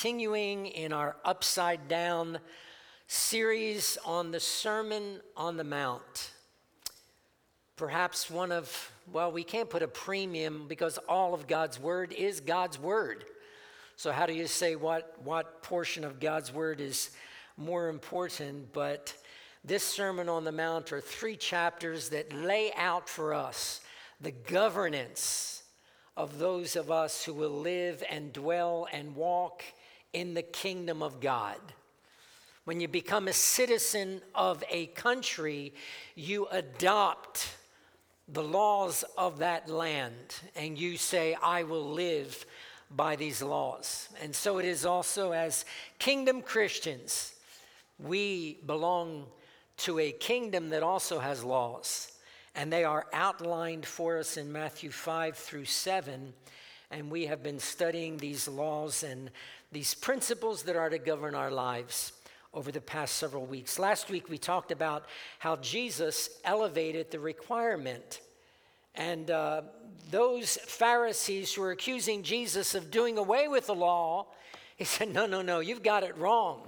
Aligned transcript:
continuing 0.00 0.64
in 0.64 0.94
our 0.94 1.14
upside 1.26 1.86
down 1.86 2.38
series 3.06 3.98
on 4.06 4.30
the 4.30 4.40
Sermon 4.40 5.20
on 5.36 5.58
the 5.58 5.64
Mount. 5.64 6.30
Perhaps 7.76 8.30
one 8.30 8.50
of, 8.50 8.92
well, 9.12 9.30
we 9.30 9.44
can't 9.44 9.68
put 9.68 9.82
a 9.82 9.88
premium 9.88 10.64
because 10.68 10.96
all 11.06 11.34
of 11.34 11.46
God's 11.46 11.78
Word 11.78 12.14
is 12.14 12.40
God's 12.40 12.78
Word. 12.78 13.26
So, 13.96 14.10
how 14.10 14.24
do 14.24 14.32
you 14.32 14.46
say 14.46 14.74
what, 14.74 15.18
what 15.22 15.62
portion 15.62 16.02
of 16.02 16.18
God's 16.18 16.50
Word 16.50 16.80
is 16.80 17.10
more 17.58 17.90
important? 17.90 18.72
But 18.72 19.14
this 19.62 19.84
Sermon 19.84 20.30
on 20.30 20.44
the 20.44 20.52
Mount 20.52 20.94
are 20.94 21.00
three 21.02 21.36
chapters 21.36 22.08
that 22.08 22.32
lay 22.32 22.72
out 22.74 23.06
for 23.06 23.34
us 23.34 23.82
the 24.18 24.32
governance 24.32 25.62
of 26.16 26.38
those 26.38 26.74
of 26.74 26.90
us 26.90 27.22
who 27.22 27.34
will 27.34 27.60
live 27.60 28.02
and 28.08 28.32
dwell 28.32 28.88
and 28.94 29.14
walk 29.14 29.62
in 30.12 30.34
the 30.34 30.42
kingdom 30.42 31.02
of 31.02 31.20
God. 31.20 31.58
When 32.64 32.80
you 32.80 32.88
become 32.88 33.28
a 33.28 33.32
citizen 33.32 34.20
of 34.34 34.62
a 34.70 34.86
country, 34.86 35.72
you 36.14 36.46
adopt 36.50 37.56
the 38.32 38.42
laws 38.42 39.04
of 39.18 39.38
that 39.38 39.68
land 39.68 40.34
and 40.54 40.78
you 40.78 40.96
say, 40.96 41.36
I 41.42 41.64
will 41.64 41.90
live 41.90 42.46
by 42.90 43.16
these 43.16 43.42
laws. 43.42 44.08
And 44.22 44.34
so 44.34 44.58
it 44.58 44.64
is 44.64 44.84
also 44.84 45.32
as 45.32 45.64
kingdom 45.98 46.42
Christians, 46.42 47.34
we 47.98 48.58
belong 48.66 49.26
to 49.78 49.98
a 49.98 50.12
kingdom 50.12 50.70
that 50.70 50.82
also 50.82 51.18
has 51.18 51.42
laws. 51.42 52.12
And 52.54 52.72
they 52.72 52.84
are 52.84 53.06
outlined 53.12 53.86
for 53.86 54.18
us 54.18 54.36
in 54.36 54.52
Matthew 54.52 54.90
5 54.90 55.36
through 55.36 55.66
7. 55.66 56.32
And 56.90 57.10
we 57.10 57.26
have 57.26 57.42
been 57.42 57.60
studying 57.60 58.16
these 58.16 58.48
laws 58.48 59.02
and 59.04 59.30
these 59.72 59.94
principles 59.94 60.64
that 60.64 60.76
are 60.76 60.90
to 60.90 60.98
govern 60.98 61.34
our 61.34 61.50
lives 61.50 62.12
over 62.52 62.72
the 62.72 62.80
past 62.80 63.14
several 63.14 63.46
weeks. 63.46 63.78
Last 63.78 64.10
week, 64.10 64.28
we 64.28 64.38
talked 64.38 64.72
about 64.72 65.06
how 65.38 65.56
Jesus 65.56 66.40
elevated 66.44 67.10
the 67.10 67.20
requirement. 67.20 68.20
And 68.96 69.30
uh, 69.30 69.62
those 70.10 70.56
Pharisees 70.56 71.54
who 71.54 71.62
were 71.62 71.70
accusing 71.70 72.24
Jesus 72.24 72.74
of 72.74 72.90
doing 72.90 73.18
away 73.18 73.46
with 73.46 73.66
the 73.66 73.74
law, 73.74 74.26
he 74.76 74.84
said, 74.84 75.12
No, 75.12 75.26
no, 75.26 75.42
no, 75.42 75.60
you've 75.60 75.84
got 75.84 76.02
it 76.02 76.16
wrong. 76.16 76.62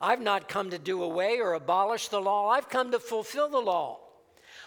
I've 0.00 0.20
not 0.20 0.48
come 0.48 0.70
to 0.70 0.78
do 0.78 1.02
away 1.02 1.40
or 1.40 1.54
abolish 1.54 2.08
the 2.08 2.20
law, 2.20 2.50
I've 2.50 2.68
come 2.68 2.92
to 2.92 2.98
fulfill 2.98 3.48
the 3.48 3.58
law. 3.58 4.00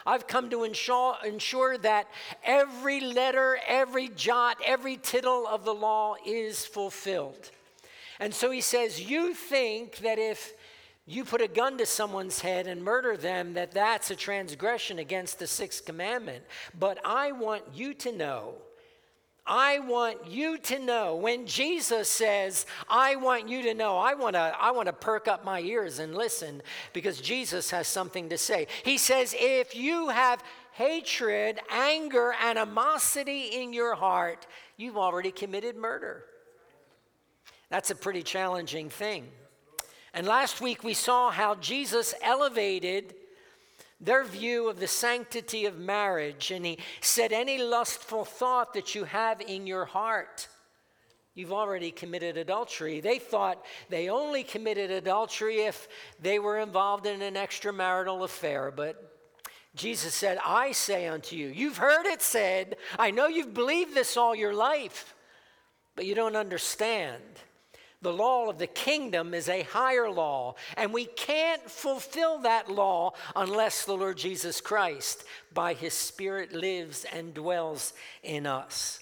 I've 0.05 0.27
come 0.27 0.49
to 0.49 0.63
ensure, 0.63 1.15
ensure 1.25 1.77
that 1.79 2.07
every 2.43 3.01
letter, 3.01 3.59
every 3.67 4.09
jot, 4.09 4.57
every 4.65 4.97
tittle 4.97 5.47
of 5.47 5.65
the 5.65 5.73
law 5.73 6.15
is 6.25 6.65
fulfilled. 6.65 7.51
And 8.19 8.33
so 8.33 8.51
he 8.51 8.61
says, 8.61 9.01
You 9.01 9.33
think 9.33 9.97
that 9.97 10.19
if 10.19 10.53
you 11.05 11.25
put 11.25 11.41
a 11.41 11.47
gun 11.47 11.77
to 11.77 11.85
someone's 11.85 12.39
head 12.39 12.67
and 12.67 12.83
murder 12.83 13.17
them, 13.17 13.53
that 13.53 13.71
that's 13.71 14.11
a 14.11 14.15
transgression 14.15 14.99
against 14.99 15.39
the 15.39 15.47
sixth 15.47 15.85
commandment. 15.85 16.43
But 16.77 16.99
I 17.03 17.31
want 17.31 17.63
you 17.73 17.93
to 17.95 18.11
know. 18.11 18.53
I 19.45 19.79
want 19.79 20.27
you 20.27 20.59
to 20.59 20.79
know 20.79 21.15
when 21.15 21.47
Jesus 21.47 22.09
says, 22.09 22.65
I 22.87 23.15
want 23.15 23.49
you 23.49 23.63
to 23.63 23.73
know, 23.73 23.97
I 23.97 24.13
want 24.13 24.35
to 24.35 24.55
I 24.59 24.71
want 24.71 24.85
to 24.85 24.93
perk 24.93 25.27
up 25.27 25.43
my 25.43 25.59
ears 25.61 25.99
and 25.99 26.15
listen 26.15 26.61
because 26.93 27.19
Jesus 27.19 27.71
has 27.71 27.87
something 27.87 28.29
to 28.29 28.37
say. 28.37 28.67
He 28.83 28.97
says, 28.97 29.35
if 29.37 29.75
you 29.75 30.09
have 30.09 30.43
hatred, 30.73 31.59
anger, 31.71 32.33
animosity 32.39 33.61
in 33.61 33.73
your 33.73 33.95
heart, 33.95 34.45
you've 34.77 34.97
already 34.97 35.31
committed 35.31 35.75
murder. 35.75 36.25
That's 37.69 37.89
a 37.89 37.95
pretty 37.95 38.21
challenging 38.21 38.89
thing. 38.89 39.27
And 40.13 40.27
last 40.27 40.61
week 40.61 40.83
we 40.83 40.93
saw 40.93 41.31
how 41.31 41.55
Jesus 41.55 42.13
elevated 42.21 43.15
their 44.01 44.23
view 44.23 44.67
of 44.67 44.79
the 44.79 44.87
sanctity 44.87 45.65
of 45.65 45.77
marriage. 45.77 46.51
And 46.51 46.65
he 46.65 46.79
said, 46.99 47.31
Any 47.31 47.59
lustful 47.59 48.25
thought 48.25 48.73
that 48.73 48.95
you 48.95 49.03
have 49.05 49.39
in 49.39 49.67
your 49.67 49.85
heart, 49.85 50.47
you've 51.35 51.53
already 51.53 51.91
committed 51.91 52.35
adultery. 52.35 52.99
They 52.99 53.19
thought 53.19 53.63
they 53.89 54.09
only 54.09 54.43
committed 54.43 54.89
adultery 54.89 55.59
if 55.61 55.87
they 56.19 56.39
were 56.39 56.59
involved 56.59 57.05
in 57.05 57.21
an 57.21 57.35
extramarital 57.35 58.23
affair. 58.23 58.73
But 58.75 59.07
Jesus 59.75 60.13
said, 60.13 60.39
I 60.43 60.73
say 60.73 61.07
unto 61.07 61.35
you, 61.35 61.47
you've 61.47 61.77
heard 61.77 62.05
it 62.07 62.21
said, 62.21 62.75
I 62.99 63.11
know 63.11 63.27
you've 63.27 63.53
believed 63.53 63.93
this 63.93 64.17
all 64.17 64.35
your 64.35 64.53
life, 64.53 65.15
but 65.95 66.05
you 66.05 66.15
don't 66.15 66.35
understand. 66.35 67.21
The 68.01 68.11
law 68.11 68.49
of 68.49 68.57
the 68.57 68.67
kingdom 68.67 69.33
is 69.33 69.47
a 69.47 69.61
higher 69.61 70.09
law, 70.09 70.55
and 70.75 70.91
we 70.91 71.05
can't 71.05 71.69
fulfill 71.69 72.39
that 72.39 72.69
law 72.69 73.13
unless 73.35 73.85
the 73.85 73.93
Lord 73.93 74.17
Jesus 74.17 74.59
Christ, 74.59 75.23
by 75.53 75.73
his 75.73 75.93
Spirit, 75.93 76.51
lives 76.51 77.05
and 77.13 77.33
dwells 77.33 77.93
in 78.23 78.47
us. 78.47 78.99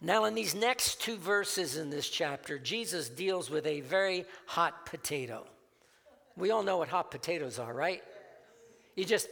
Now, 0.00 0.24
in 0.24 0.34
these 0.34 0.54
next 0.54 1.00
two 1.00 1.16
verses 1.16 1.76
in 1.76 1.88
this 1.88 2.08
chapter, 2.08 2.58
Jesus 2.58 3.08
deals 3.08 3.48
with 3.48 3.64
a 3.64 3.80
very 3.80 4.24
hot 4.46 4.84
potato. 4.84 5.46
We 6.36 6.50
all 6.50 6.62
know 6.62 6.78
what 6.78 6.88
hot 6.88 7.10
potatoes 7.10 7.58
are, 7.58 7.72
right? 7.72 8.02
You 8.94 9.04
just 9.04 9.28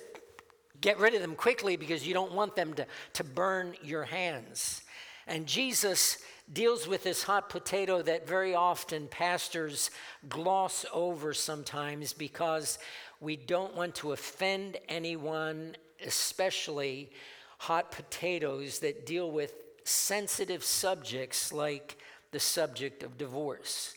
get 0.80 0.98
rid 0.98 1.14
of 1.14 1.20
them 1.20 1.34
quickly 1.34 1.76
because 1.76 2.06
you 2.06 2.14
don't 2.14 2.32
want 2.32 2.56
them 2.56 2.74
to, 2.74 2.86
to 3.14 3.24
burn 3.24 3.74
your 3.82 4.04
hands. 4.04 4.82
And 5.26 5.47
Jesus 5.47 6.19
deals 6.53 6.87
with 6.87 7.05
this 7.05 7.22
hot 7.22 7.49
potato 7.49 8.03
that 8.03 8.28
very 8.28 8.55
often 8.55 9.09
pastors 9.09 9.91
gloss 10.28 10.84
over 10.93 11.32
sometimes 11.32 12.12
because 12.12 12.78
we 13.21 13.37
don't 13.37 13.75
want 13.75 13.94
to 13.94 14.12
offend 14.12 14.77
anyone, 14.88 15.75
especially 16.04 17.10
hot 17.59 17.91
potatoes 17.91 18.81
that 18.81 19.06
deal 19.06 19.31
with 19.31 19.54
sensitive 19.84 20.62
subjects 20.62 21.53
like 21.53 21.97
the 22.33 22.41
subject 22.41 23.03
of 23.03 23.16
divorce. 23.16 23.94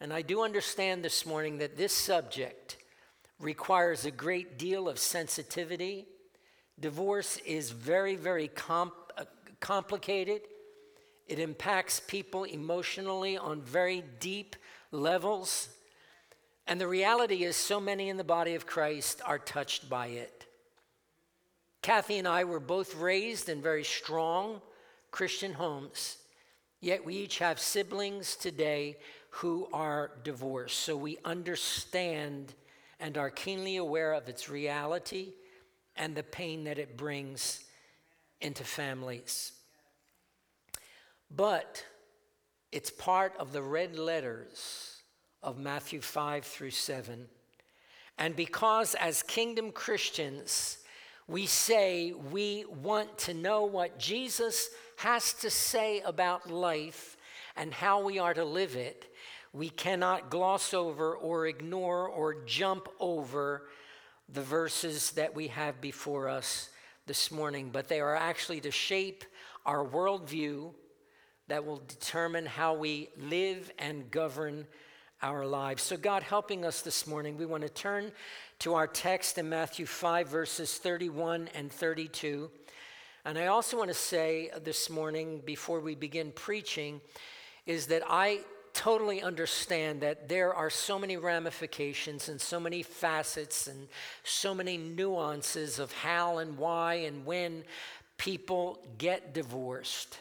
And 0.00 0.12
I 0.12 0.22
do 0.22 0.42
understand 0.42 1.04
this 1.04 1.24
morning 1.24 1.58
that 1.58 1.76
this 1.76 1.92
subject 1.92 2.76
requires 3.38 4.04
a 4.04 4.10
great 4.10 4.58
deal 4.58 4.88
of 4.88 4.98
sensitivity. 4.98 6.06
Divorce 6.80 7.38
is 7.46 7.70
very, 7.70 8.16
very 8.16 8.48
comp- 8.48 9.12
uh, 9.16 9.24
complicated. 9.60 10.42
It 11.26 11.38
impacts 11.38 12.00
people 12.00 12.44
emotionally 12.44 13.36
on 13.36 13.62
very 13.62 14.04
deep 14.20 14.56
levels. 14.92 15.68
And 16.66 16.80
the 16.80 16.88
reality 16.88 17.44
is, 17.44 17.56
so 17.56 17.80
many 17.80 18.08
in 18.08 18.16
the 18.16 18.24
body 18.24 18.54
of 18.54 18.66
Christ 18.66 19.20
are 19.24 19.38
touched 19.38 19.88
by 19.88 20.08
it. 20.08 20.46
Kathy 21.82 22.18
and 22.18 22.26
I 22.26 22.44
were 22.44 22.60
both 22.60 22.96
raised 22.96 23.48
in 23.48 23.62
very 23.62 23.84
strong 23.84 24.60
Christian 25.10 25.52
homes, 25.52 26.18
yet 26.80 27.04
we 27.04 27.14
each 27.14 27.38
have 27.38 27.60
siblings 27.60 28.36
today 28.36 28.96
who 29.30 29.68
are 29.72 30.12
divorced. 30.24 30.78
So 30.78 30.96
we 30.96 31.18
understand 31.24 32.54
and 32.98 33.16
are 33.18 33.30
keenly 33.30 33.76
aware 33.76 34.14
of 34.14 34.28
its 34.28 34.48
reality 34.48 35.34
and 35.96 36.14
the 36.14 36.22
pain 36.22 36.64
that 36.64 36.78
it 36.78 36.96
brings 36.96 37.64
into 38.40 38.64
families. 38.64 39.52
But 41.30 41.84
it's 42.72 42.90
part 42.90 43.34
of 43.38 43.52
the 43.52 43.62
red 43.62 43.98
letters 43.98 45.02
of 45.42 45.58
Matthew 45.58 46.00
5 46.00 46.44
through 46.44 46.70
7. 46.70 47.26
And 48.18 48.34
because 48.34 48.94
as 48.94 49.22
kingdom 49.22 49.72
Christians, 49.72 50.78
we 51.28 51.46
say 51.46 52.12
we 52.12 52.64
want 52.64 53.18
to 53.18 53.34
know 53.34 53.64
what 53.64 53.98
Jesus 53.98 54.68
has 54.98 55.32
to 55.34 55.50
say 55.50 56.00
about 56.00 56.50
life 56.50 57.16
and 57.56 57.72
how 57.72 58.02
we 58.02 58.18
are 58.18 58.34
to 58.34 58.44
live 58.44 58.76
it, 58.76 59.06
we 59.52 59.68
cannot 59.68 60.30
gloss 60.30 60.74
over 60.74 61.14
or 61.14 61.46
ignore 61.46 62.08
or 62.08 62.44
jump 62.44 62.88
over 63.00 63.68
the 64.28 64.42
verses 64.42 65.12
that 65.12 65.34
we 65.34 65.48
have 65.48 65.80
before 65.80 66.28
us 66.28 66.70
this 67.06 67.30
morning, 67.30 67.70
but 67.72 67.88
they 67.88 68.00
are 68.00 68.16
actually 68.16 68.60
to 68.60 68.70
shape 68.70 69.24
our 69.64 69.84
worldview 69.84 70.72
that 71.48 71.64
will 71.64 71.82
determine 71.86 72.46
how 72.46 72.74
we 72.74 73.08
live 73.16 73.70
and 73.78 74.10
govern 74.10 74.66
our 75.22 75.46
lives. 75.46 75.82
So, 75.82 75.96
God 75.96 76.22
helping 76.22 76.64
us 76.64 76.82
this 76.82 77.06
morning, 77.06 77.36
we 77.36 77.46
want 77.46 77.62
to 77.62 77.68
turn 77.68 78.12
to 78.60 78.74
our 78.74 78.86
text 78.86 79.38
in 79.38 79.48
Matthew 79.48 79.86
5, 79.86 80.28
verses 80.28 80.76
31 80.78 81.48
and 81.54 81.70
32. 81.70 82.50
And 83.24 83.38
I 83.38 83.46
also 83.46 83.76
want 83.76 83.88
to 83.88 83.94
say 83.94 84.50
this 84.62 84.88
morning, 84.88 85.42
before 85.44 85.80
we 85.80 85.94
begin 85.94 86.32
preaching, 86.32 87.00
is 87.66 87.86
that 87.88 88.02
I 88.08 88.40
totally 88.72 89.22
understand 89.22 90.02
that 90.02 90.28
there 90.28 90.54
are 90.54 90.68
so 90.68 90.98
many 90.98 91.16
ramifications 91.16 92.28
and 92.28 92.38
so 92.38 92.60
many 92.60 92.82
facets 92.82 93.68
and 93.68 93.88
so 94.22 94.54
many 94.54 94.76
nuances 94.76 95.78
of 95.78 95.90
how 95.92 96.38
and 96.38 96.58
why 96.58 96.94
and 96.94 97.24
when 97.24 97.64
people 98.18 98.78
get 98.98 99.32
divorced. 99.32 100.18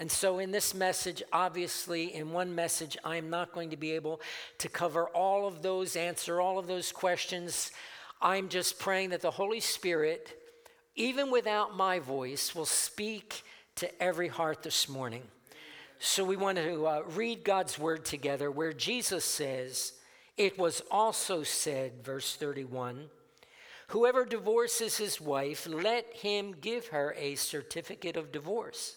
And 0.00 0.10
so, 0.10 0.38
in 0.38 0.52
this 0.52 0.74
message, 0.74 1.24
obviously, 1.32 2.14
in 2.14 2.30
one 2.30 2.54
message, 2.54 2.96
I'm 3.02 3.30
not 3.30 3.52
going 3.52 3.70
to 3.70 3.76
be 3.76 3.92
able 3.92 4.20
to 4.58 4.68
cover 4.68 5.08
all 5.08 5.48
of 5.48 5.60
those, 5.60 5.96
answer 5.96 6.40
all 6.40 6.56
of 6.56 6.68
those 6.68 6.92
questions. 6.92 7.72
I'm 8.22 8.48
just 8.48 8.78
praying 8.78 9.10
that 9.10 9.22
the 9.22 9.32
Holy 9.32 9.58
Spirit, 9.58 10.40
even 10.94 11.32
without 11.32 11.76
my 11.76 11.98
voice, 11.98 12.54
will 12.54 12.64
speak 12.64 13.42
to 13.76 14.02
every 14.02 14.28
heart 14.28 14.62
this 14.62 14.88
morning. 14.88 15.22
So, 15.98 16.24
we 16.24 16.36
want 16.36 16.58
to 16.58 16.86
uh, 16.86 17.02
read 17.16 17.42
God's 17.42 17.76
word 17.76 18.04
together 18.04 18.52
where 18.52 18.72
Jesus 18.72 19.24
says, 19.24 19.94
It 20.36 20.56
was 20.60 20.80
also 20.92 21.42
said, 21.42 22.04
verse 22.04 22.36
31, 22.36 23.10
whoever 23.88 24.24
divorces 24.24 24.96
his 24.98 25.20
wife, 25.20 25.66
let 25.66 26.14
him 26.14 26.54
give 26.60 26.86
her 26.88 27.16
a 27.18 27.34
certificate 27.34 28.16
of 28.16 28.30
divorce. 28.30 28.94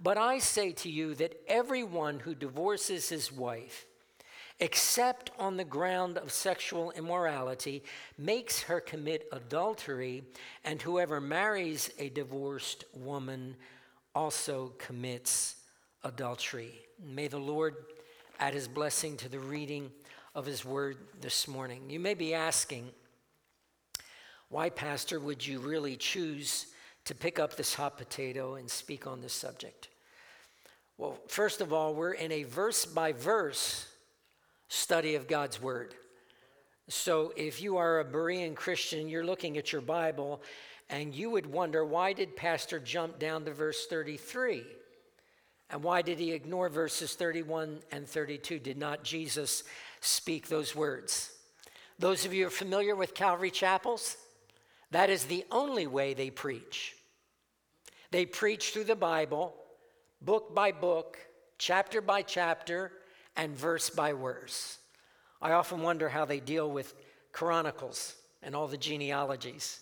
But 0.00 0.18
I 0.18 0.38
say 0.38 0.72
to 0.72 0.90
you 0.90 1.14
that 1.14 1.40
everyone 1.46 2.20
who 2.20 2.34
divorces 2.34 3.08
his 3.08 3.32
wife, 3.32 3.86
except 4.60 5.30
on 5.38 5.56
the 5.56 5.64
ground 5.64 6.18
of 6.18 6.32
sexual 6.32 6.90
immorality, 6.92 7.82
makes 8.18 8.62
her 8.62 8.80
commit 8.80 9.28
adultery, 9.32 10.24
and 10.64 10.80
whoever 10.80 11.20
marries 11.20 11.90
a 11.98 12.08
divorced 12.10 12.84
woman 12.94 13.56
also 14.14 14.72
commits 14.78 15.56
adultery. 16.02 16.72
May 17.02 17.28
the 17.28 17.38
Lord 17.38 17.74
add 18.38 18.54
his 18.54 18.68
blessing 18.68 19.16
to 19.18 19.28
the 19.28 19.38
reading 19.38 19.90
of 20.34 20.46
his 20.46 20.64
word 20.64 20.98
this 21.20 21.48
morning. 21.48 21.88
You 21.88 22.00
may 22.00 22.14
be 22.14 22.34
asking, 22.34 22.90
why, 24.48 24.70
Pastor, 24.70 25.18
would 25.18 25.44
you 25.44 25.58
really 25.58 25.96
choose 25.96 26.66
to 27.04 27.14
pick 27.14 27.38
up 27.38 27.56
this 27.56 27.74
hot 27.74 27.98
potato 27.98 28.54
and 28.54 28.70
speak 28.70 29.06
on 29.06 29.20
this 29.20 29.32
subject? 29.32 29.88
Well, 30.96 31.18
first 31.28 31.60
of 31.60 31.72
all, 31.72 31.94
we're 31.94 32.12
in 32.12 32.30
a 32.32 32.44
verse 32.44 32.84
by 32.84 33.12
verse 33.12 33.86
study 34.68 35.14
of 35.14 35.28
God's 35.28 35.60
Word. 35.60 35.94
So 36.88 37.32
if 37.36 37.62
you 37.62 37.78
are 37.78 38.00
a 38.00 38.04
Berean 38.04 38.54
Christian, 38.54 39.08
you're 39.08 39.24
looking 39.24 39.56
at 39.56 39.72
your 39.72 39.80
Bible 39.80 40.42
and 40.90 41.14
you 41.14 41.30
would 41.30 41.46
wonder 41.46 41.84
why 41.84 42.12
did 42.12 42.36
Pastor 42.36 42.78
jump 42.78 43.18
down 43.18 43.44
to 43.46 43.52
verse 43.52 43.86
33? 43.86 44.64
And 45.70 45.82
why 45.82 46.02
did 46.02 46.18
he 46.18 46.32
ignore 46.32 46.68
verses 46.68 47.14
31 47.14 47.80
and 47.90 48.06
32? 48.06 48.58
Did 48.58 48.76
not 48.76 49.02
Jesus 49.02 49.64
speak 50.00 50.48
those 50.48 50.76
words? 50.76 51.32
Those 51.98 52.26
of 52.26 52.34
you 52.34 52.42
who 52.42 52.48
are 52.48 52.50
familiar 52.50 52.94
with 52.94 53.14
Calvary 53.14 53.50
Chapels, 53.50 54.16
that 54.94 55.10
is 55.10 55.24
the 55.24 55.44
only 55.50 55.88
way 55.88 56.14
they 56.14 56.30
preach. 56.30 56.94
They 58.12 58.26
preach 58.26 58.70
through 58.70 58.84
the 58.84 58.94
Bible, 58.94 59.52
book 60.22 60.54
by 60.54 60.70
book, 60.70 61.18
chapter 61.58 62.00
by 62.00 62.22
chapter, 62.22 62.92
and 63.34 63.56
verse 63.56 63.90
by 63.90 64.12
verse. 64.12 64.78
I 65.42 65.50
often 65.50 65.82
wonder 65.82 66.08
how 66.08 66.24
they 66.24 66.38
deal 66.38 66.70
with 66.70 66.94
Chronicles 67.32 68.14
and 68.40 68.54
all 68.54 68.68
the 68.68 68.76
genealogies. 68.76 69.80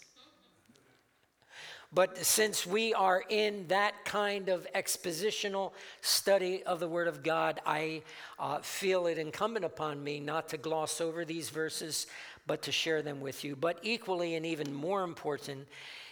But 1.94 2.16
since 2.24 2.66
we 2.66 2.94
are 2.94 3.22
in 3.28 3.66
that 3.68 4.06
kind 4.06 4.48
of 4.48 4.66
expositional 4.74 5.72
study 6.00 6.62
of 6.62 6.80
the 6.80 6.88
Word 6.88 7.06
of 7.06 7.22
God, 7.22 7.60
I 7.66 8.02
uh, 8.38 8.60
feel 8.62 9.06
it 9.08 9.18
incumbent 9.18 9.66
upon 9.66 10.02
me 10.02 10.18
not 10.18 10.48
to 10.48 10.56
gloss 10.56 11.02
over 11.02 11.26
these 11.26 11.50
verses, 11.50 12.06
but 12.46 12.62
to 12.62 12.72
share 12.72 13.02
them 13.02 13.20
with 13.20 13.44
you. 13.44 13.56
But 13.56 13.78
equally 13.82 14.34
and 14.34 14.44
even 14.44 14.72
more 14.72 15.02
important 15.02 15.66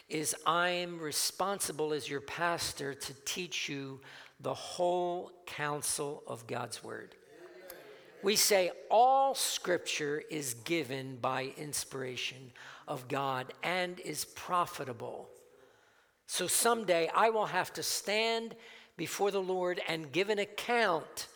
is 0.08 0.34
I'm 0.46 0.98
responsible 0.98 1.92
as 1.92 2.08
your 2.08 2.20
pastor 2.20 2.94
to 2.94 3.14
teach 3.24 3.68
you 3.68 4.00
the 4.40 4.54
whole 4.54 5.32
counsel 5.46 6.22
of 6.26 6.46
God's 6.46 6.82
Word. 6.82 7.14
We 8.22 8.36
say 8.36 8.70
all 8.90 9.34
scripture 9.34 10.22
is 10.30 10.54
given 10.54 11.16
by 11.16 11.52
inspiration 11.56 12.52
of 12.86 13.08
God 13.08 13.52
and 13.62 13.98
is 14.00 14.24
profitable 14.24 15.28
so 16.30 16.46
someday 16.46 17.10
I 17.12 17.30
will 17.30 17.46
have 17.46 17.72
to 17.72 17.82
stand 17.82 18.54
before 18.96 19.32
the 19.32 19.42
Lord 19.42 19.80
and 19.88 20.12
give 20.12 20.30
an 20.30 20.38
account 20.38 21.26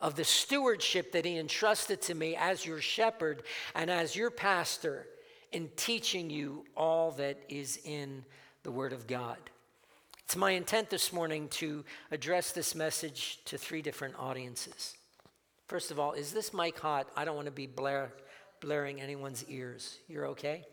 of 0.00 0.14
the 0.14 0.24
stewardship 0.24 1.12
that 1.12 1.24
He 1.24 1.38
entrusted 1.38 2.02
to 2.02 2.14
me 2.14 2.36
as 2.36 2.66
your 2.66 2.80
shepherd 2.80 3.42
and 3.74 3.90
as 3.90 4.14
your 4.14 4.30
pastor 4.30 5.06
in 5.52 5.70
teaching 5.76 6.30
you 6.30 6.64
all 6.76 7.12
that 7.12 7.38
is 7.48 7.78
in 7.84 8.24
the 8.62 8.70
Word 8.70 8.92
of 8.92 9.06
God. 9.06 9.38
It's 10.24 10.36
my 10.36 10.50
intent 10.50 10.90
this 10.90 11.12
morning 11.12 11.48
to 11.50 11.84
address 12.10 12.50
this 12.52 12.74
message 12.74 13.38
to 13.44 13.56
three 13.56 13.80
different 13.80 14.16
audiences. 14.18 14.96
First 15.68 15.90
of 15.90 16.00
all, 16.00 16.12
is 16.12 16.32
this 16.32 16.52
mic 16.52 16.78
hot? 16.78 17.08
I 17.16 17.24
don't 17.24 17.36
want 17.36 17.46
to 17.46 17.52
be 17.52 17.66
blare, 17.66 18.12
blaring 18.60 19.00
anyone's 19.00 19.44
ears. 19.48 19.98
You're 20.08 20.26
okay? 20.28 20.64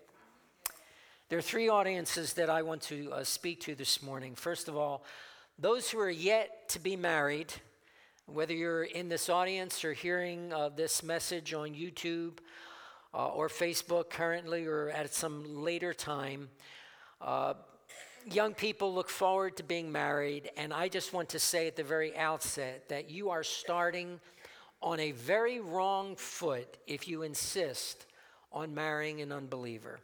There 1.30 1.40
are 1.40 1.42
three 1.42 1.70
audiences 1.70 2.34
that 2.34 2.50
I 2.50 2.62
want 2.64 2.82
to 2.84 3.12
uh, 3.12 3.24
speak 3.24 3.62
to 3.62 3.76
this 3.76 4.04
morning. 4.04 4.36
First 4.36 4.68
of 4.68 4.76
all, 4.76 5.04
those 5.58 5.90
who 5.90 6.00
are 6.00 6.10
yet 6.10 6.70
to 6.70 6.80
be 6.80 6.96
married, 6.96 7.54
whether 8.28 8.54
you're 8.54 8.84
in 8.84 9.10
this 9.10 9.30
audience 9.30 9.84
or 9.84 9.94
hearing 9.94 10.54
uh, 10.54 10.70
this 10.70 11.04
message 11.04 11.54
on 11.54 11.70
YouTube 11.70 12.38
uh, 13.14 13.28
or 13.28 13.50
Facebook 13.50 14.10
currently 14.10 14.66
or 14.66 14.90
at 14.90 15.14
some 15.14 15.64
later 15.64 15.94
time, 15.94 16.50
uh, 17.22 17.54
young 18.26 18.54
people 18.54 18.94
look 18.94 19.10
forward 19.10 19.58
to 19.58 19.64
being 19.64 19.92
married. 19.92 20.50
And 20.56 20.74
I 20.74 20.88
just 20.88 21.12
want 21.12 21.30
to 21.30 21.40
say 21.40 21.68
at 21.68 21.76
the 21.76 21.84
very 21.84 22.16
outset 22.18 22.88
that 22.90 23.10
you 23.10 23.30
are 23.30 23.44
starting 23.44 24.20
on 24.82 25.00
a 25.00 25.12
very 25.12 25.60
wrong 25.60 26.16
foot 26.16 26.78
if 26.88 27.08
you 27.08 27.24
insist 27.24 28.06
on 28.52 28.74
marrying 28.74 29.22
an 29.22 29.32
unbeliever. 29.32 30.00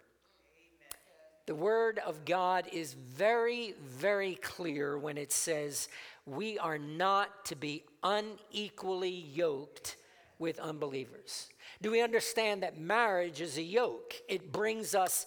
The 1.45 1.55
Word 1.55 1.99
of 2.05 2.25
God 2.25 2.67
is 2.71 2.93
very, 2.93 3.73
very 3.81 4.35
clear 4.35 4.97
when 4.99 5.17
it 5.17 5.31
says 5.31 5.89
we 6.29 6.57
are 6.59 6.77
not 6.77 7.45
to 7.45 7.55
be 7.55 7.83
unequally 8.03 9.09
yoked 9.09 9.97
with 10.37 10.59
unbelievers. 10.59 11.49
Do 11.81 11.91
we 11.91 12.01
understand 12.01 12.63
that 12.63 12.79
marriage 12.79 13.41
is 13.41 13.57
a 13.57 13.63
yoke? 13.63 14.15
It 14.27 14.51
brings 14.51 14.95
us 14.95 15.25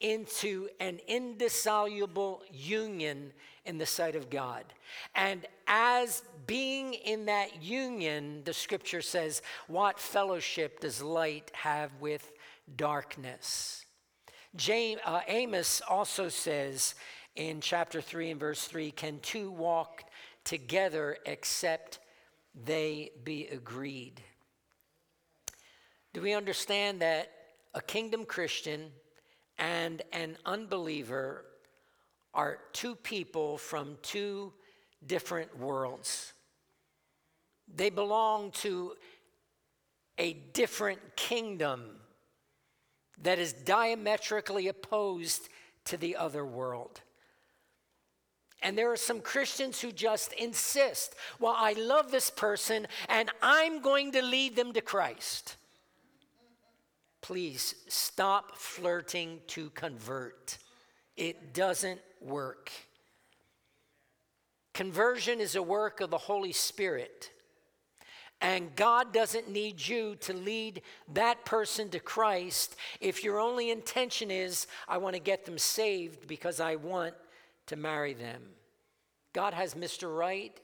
into 0.00 0.68
an 0.80 1.00
indissoluble 1.06 2.42
union 2.50 3.32
in 3.64 3.78
the 3.78 3.86
sight 3.86 4.16
of 4.16 4.30
God. 4.30 4.64
And 5.14 5.46
as 5.66 6.22
being 6.46 6.94
in 6.94 7.26
that 7.26 7.62
union, 7.62 8.42
the 8.44 8.52
scripture 8.52 9.02
says, 9.02 9.42
what 9.68 9.98
fellowship 9.98 10.80
does 10.80 11.00
light 11.00 11.50
have 11.54 11.92
with 12.00 12.32
darkness? 12.76 13.86
James, 14.56 15.00
uh, 15.04 15.20
Amos 15.28 15.80
also 15.88 16.28
says 16.28 16.94
in 17.36 17.60
chapter 17.60 18.00
3 18.00 18.32
and 18.32 18.40
verse 18.40 18.64
3 18.64 18.90
can 18.90 19.18
two 19.20 19.50
walk 19.50 20.04
together 20.44 21.16
except 21.26 21.98
they 22.54 23.10
be 23.24 23.46
agreed? 23.48 24.22
Do 26.12 26.20
we 26.20 26.34
understand 26.34 27.00
that 27.00 27.30
a 27.74 27.80
kingdom 27.80 28.24
Christian 28.24 28.90
and 29.58 30.02
an 30.12 30.36
unbeliever 30.44 31.46
are 32.34 32.58
two 32.72 32.94
people 32.94 33.56
from 33.56 33.96
two 34.02 34.52
different 35.06 35.58
worlds? 35.58 36.32
They 37.74 37.90
belong 37.90 38.50
to 38.52 38.94
a 40.18 40.34
different 40.52 41.16
kingdom 41.16 41.96
that 43.22 43.38
is 43.38 43.52
diametrically 43.52 44.68
opposed 44.68 45.48
to 45.86 45.96
the 45.96 46.16
other 46.16 46.44
world. 46.44 47.00
And 48.62 48.78
there 48.78 48.92
are 48.92 48.96
some 48.96 49.20
Christians 49.20 49.80
who 49.80 49.90
just 49.90 50.32
insist, 50.34 51.14
well, 51.40 51.54
I 51.56 51.72
love 51.72 52.10
this 52.10 52.30
person 52.30 52.86
and 53.08 53.30
I'm 53.42 53.82
going 53.82 54.12
to 54.12 54.22
lead 54.22 54.54
them 54.54 54.72
to 54.74 54.80
Christ. 54.80 55.56
Please 57.20 57.74
stop 57.88 58.56
flirting 58.56 59.40
to 59.48 59.70
convert. 59.70 60.58
It 61.16 61.52
doesn't 61.54 62.00
work. 62.20 62.70
Conversion 64.74 65.40
is 65.40 65.54
a 65.54 65.62
work 65.62 66.00
of 66.00 66.10
the 66.10 66.18
Holy 66.18 66.52
Spirit. 66.52 67.30
And 68.40 68.74
God 68.74 69.12
doesn't 69.12 69.48
need 69.48 69.86
you 69.86 70.16
to 70.20 70.32
lead 70.32 70.82
that 71.14 71.44
person 71.44 71.90
to 71.90 72.00
Christ 72.00 72.74
if 73.00 73.22
your 73.22 73.38
only 73.38 73.70
intention 73.70 74.32
is, 74.32 74.66
I 74.88 74.98
want 74.98 75.14
to 75.14 75.20
get 75.20 75.44
them 75.44 75.58
saved 75.58 76.26
because 76.26 76.58
I 76.58 76.74
want 76.74 77.14
to 77.66 77.76
marry 77.76 78.14
them. 78.14 78.42
God 79.32 79.54
has 79.54 79.74
Mr. 79.74 80.14
Right 80.14 80.58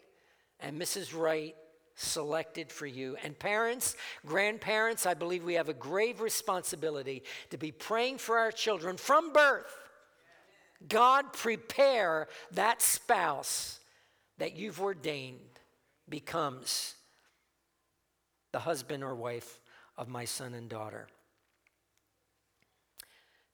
and 0.60 0.80
Mrs. 0.80 1.18
Right 1.18 1.54
selected 1.94 2.70
for 2.70 2.86
you. 2.86 3.16
And 3.22 3.38
parents, 3.38 3.96
grandparents, 4.24 5.04
I 5.04 5.14
believe 5.14 5.44
we 5.44 5.54
have 5.54 5.68
a 5.68 5.74
grave 5.74 6.20
responsibility 6.20 7.24
to 7.50 7.58
be 7.58 7.72
praying 7.72 8.18
for 8.18 8.38
our 8.38 8.52
children 8.52 8.96
from 8.96 9.32
birth. 9.32 9.76
God, 10.86 11.32
prepare 11.32 12.28
that 12.52 12.80
spouse 12.80 13.80
that 14.38 14.56
you've 14.56 14.80
ordained 14.80 15.40
becomes 16.08 16.94
the 18.52 18.60
husband 18.60 19.02
or 19.02 19.14
wife 19.14 19.58
of 19.96 20.08
my 20.08 20.24
son 20.24 20.54
and 20.54 20.68
daughter. 20.68 21.08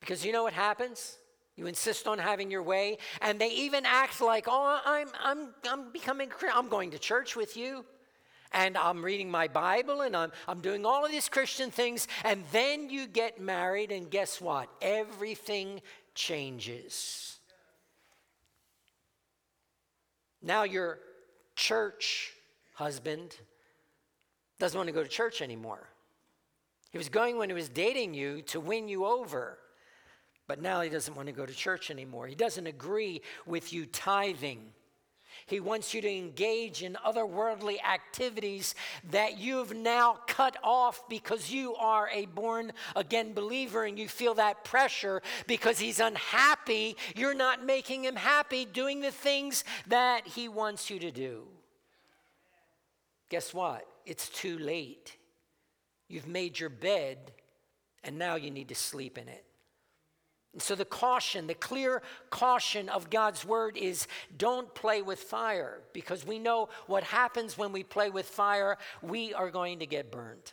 Because 0.00 0.24
you 0.24 0.32
know 0.32 0.42
what 0.42 0.52
happens? 0.52 1.16
You 1.56 1.66
insist 1.66 2.08
on 2.08 2.18
having 2.18 2.50
your 2.50 2.62
way, 2.62 2.98
and 3.20 3.40
they 3.40 3.50
even 3.50 3.86
act 3.86 4.20
like, 4.20 4.46
oh, 4.48 4.80
I'm, 4.84 5.08
I'm, 5.22 5.48
I'm 5.70 5.92
becoming, 5.92 6.30
I'm 6.52 6.68
going 6.68 6.90
to 6.90 6.98
church 6.98 7.36
with 7.36 7.56
you, 7.56 7.84
and 8.50 8.76
I'm 8.76 9.04
reading 9.04 9.30
my 9.30 9.46
Bible, 9.46 10.00
and 10.00 10.16
I'm, 10.16 10.32
I'm 10.48 10.60
doing 10.60 10.84
all 10.84 11.04
of 11.04 11.12
these 11.12 11.28
Christian 11.28 11.70
things, 11.70 12.08
and 12.24 12.42
then 12.50 12.90
you 12.90 13.06
get 13.06 13.40
married, 13.40 13.92
and 13.92 14.10
guess 14.10 14.40
what? 14.40 14.68
Everything 14.82 15.80
changes. 16.14 17.38
Now 20.42 20.64
your 20.64 20.98
church 21.54 22.32
husband 22.74 23.36
doesn't 24.58 24.76
want 24.76 24.88
to 24.88 24.92
go 24.92 25.02
to 25.02 25.08
church 25.08 25.40
anymore. 25.40 25.88
He 26.90 26.98
was 26.98 27.08
going 27.08 27.38
when 27.38 27.48
he 27.48 27.54
was 27.54 27.68
dating 27.68 28.14
you 28.14 28.42
to 28.42 28.60
win 28.60 28.88
you 28.88 29.06
over. 29.06 29.58
But 30.46 30.60
now 30.60 30.82
he 30.82 30.90
doesn't 30.90 31.16
want 31.16 31.26
to 31.26 31.32
go 31.32 31.46
to 31.46 31.54
church 31.54 31.90
anymore. 31.90 32.26
He 32.26 32.34
doesn't 32.34 32.66
agree 32.66 33.22
with 33.46 33.72
you 33.72 33.86
tithing. 33.86 34.60
He 35.46 35.60
wants 35.60 35.92
you 35.92 36.00
to 36.00 36.10
engage 36.10 36.82
in 36.82 36.96
other 37.04 37.26
worldly 37.26 37.80
activities 37.80 38.74
that 39.10 39.38
you've 39.38 39.74
now 39.74 40.18
cut 40.26 40.56
off 40.62 41.06
because 41.08 41.50
you 41.50 41.74
are 41.74 42.08
a 42.08 42.26
born 42.26 42.72
again 42.96 43.34
believer 43.34 43.84
and 43.84 43.98
you 43.98 44.08
feel 44.08 44.34
that 44.34 44.64
pressure 44.64 45.22
because 45.46 45.78
he's 45.78 46.00
unhappy. 46.00 46.96
You're 47.14 47.34
not 47.34 47.64
making 47.64 48.04
him 48.04 48.16
happy 48.16 48.64
doing 48.64 49.00
the 49.00 49.10
things 49.10 49.64
that 49.88 50.26
he 50.26 50.48
wants 50.48 50.88
you 50.88 50.98
to 51.00 51.10
do. 51.10 51.46
Guess 53.28 53.52
what? 53.52 53.86
It's 54.06 54.28
too 54.28 54.58
late. 54.58 55.16
You've 56.08 56.28
made 56.28 56.58
your 56.58 56.70
bed 56.70 57.32
and 58.02 58.18
now 58.18 58.36
you 58.36 58.50
need 58.50 58.68
to 58.68 58.74
sleep 58.74 59.18
in 59.18 59.28
it. 59.28 59.44
So, 60.58 60.74
the 60.74 60.84
caution, 60.84 61.46
the 61.46 61.54
clear 61.54 62.02
caution 62.30 62.88
of 62.88 63.10
God's 63.10 63.44
word 63.44 63.76
is 63.76 64.06
don't 64.36 64.72
play 64.74 65.02
with 65.02 65.18
fire 65.18 65.80
because 65.92 66.24
we 66.24 66.38
know 66.38 66.68
what 66.86 67.02
happens 67.02 67.58
when 67.58 67.72
we 67.72 67.82
play 67.82 68.10
with 68.10 68.26
fire. 68.26 68.78
We 69.02 69.34
are 69.34 69.50
going 69.50 69.80
to 69.80 69.86
get 69.86 70.12
burned. 70.12 70.52